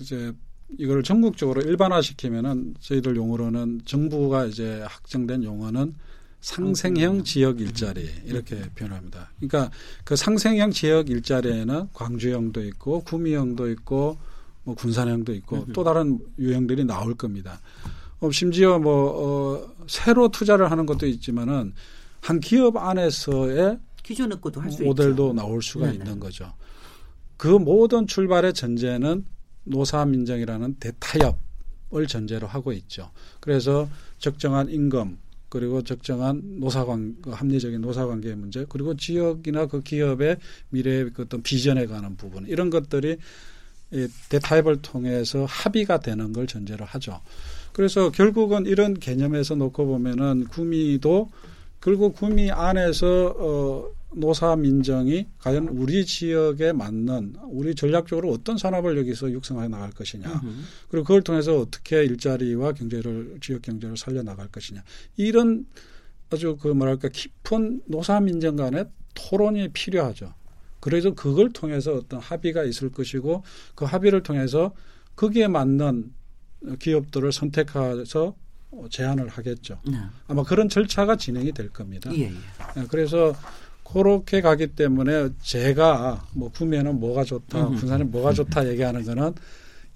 [0.00, 0.32] 이제
[0.78, 5.94] 이걸 전국적으로 일반화시키면은 저희들 용어로는 정부가 이제 확정된 용어는
[6.40, 9.30] 상생형 지역 일자리 이렇게 표현합니다.
[9.36, 9.70] 그러니까
[10.04, 14.18] 그 상생형 지역 일자리에는 광주형도 있고 구미형도 있고
[14.64, 17.60] 뭐 군산형도 있고 또 다른 유형들이 나올 겁니다.
[18.20, 21.74] 어, 심지어 뭐 어, 새로 투자를 하는 것도 있지만은
[22.20, 25.32] 한 기업 안에서의 기존의 것도 할 수 모델도 있죠.
[25.34, 25.98] 나올 수가 네네.
[25.98, 26.52] 있는 거죠.
[27.36, 29.24] 그 모든 출발의 전제는
[29.64, 33.10] 노사민정이라는 대타협을 전제로 하고 있죠.
[33.40, 33.88] 그래서
[34.18, 35.18] 적정한 임금
[35.50, 40.38] 그리고 적정한 노사관 그 합리적인 노사관계의 문제 그리고 지역이나 그 기업의
[40.70, 43.18] 미래의 그 어떤 비전에 관한 부분 이런 것들이
[43.92, 47.20] 이 대타협을 통해서 합의가 되는 걸 전제로 하죠.
[47.72, 51.30] 그래서 결국은 이런 개념에서 놓고 보면은 구미도
[51.80, 59.30] 결국 구미 안에서 어 노사 민정이 과연 우리 지역에 맞는 우리 전략적으로 어떤 산업을 여기서
[59.30, 60.42] 육성해 나갈 것이냐
[60.88, 64.82] 그리고 그걸 통해서 어떻게 일자리와 경제를 지역 경제를 살려 나갈 것이냐
[65.16, 65.66] 이런
[66.30, 70.34] 아주 그 뭐랄까 깊은 노사 민정 간의 토론이 필요하죠.
[70.80, 73.42] 그래서 그걸 통해서 어떤 합의가 있을 것이고
[73.74, 74.72] 그 합의를 통해서
[75.16, 76.12] 거기에 맞는
[76.78, 78.34] 기업들을 선택해서
[78.88, 79.80] 제안을 하겠죠.
[79.86, 79.98] 네.
[80.28, 82.10] 아마 그런 절차가 진행이 될 겁니다.
[82.14, 82.32] 예, 예.
[82.76, 83.34] 네, 그래서
[83.92, 87.76] 그렇게 가기 때문에 제가 뭐 구매는 뭐가 좋다, 음.
[87.76, 89.34] 군산은 뭐가 좋다 얘기하는 거는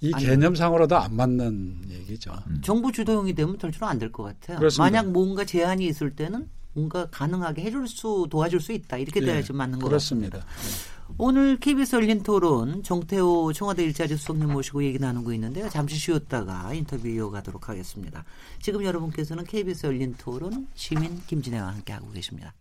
[0.01, 2.33] 이 아니, 개념상으로도 안 맞는 얘기죠.
[2.47, 2.59] 음.
[2.63, 4.57] 정부 주도형이 되면 절대로 안 될 것 같아요.
[4.59, 4.83] 그렇습니다.
[4.83, 9.53] 만약 뭔가 제한이 있을 때는 뭔가 가능하게 해줄 수 도와줄 수 있다 이렇게 네, 돼야지
[9.53, 10.39] 맞는 것 그렇습니다.
[10.39, 10.87] 같습니다.
[11.07, 11.15] 네.
[11.19, 15.69] 오늘 KBS 열린 토론 정태호 청와대 일자리 수석님 모시고 얘기 나누고 있는데요.
[15.69, 18.25] 잠시 쉬었다가 인터뷰 이어가도록 하겠습니다.
[18.59, 22.55] 지금 여러분께서는 KBS 열린 토론 시민 김진애와 함께하고 계십니다.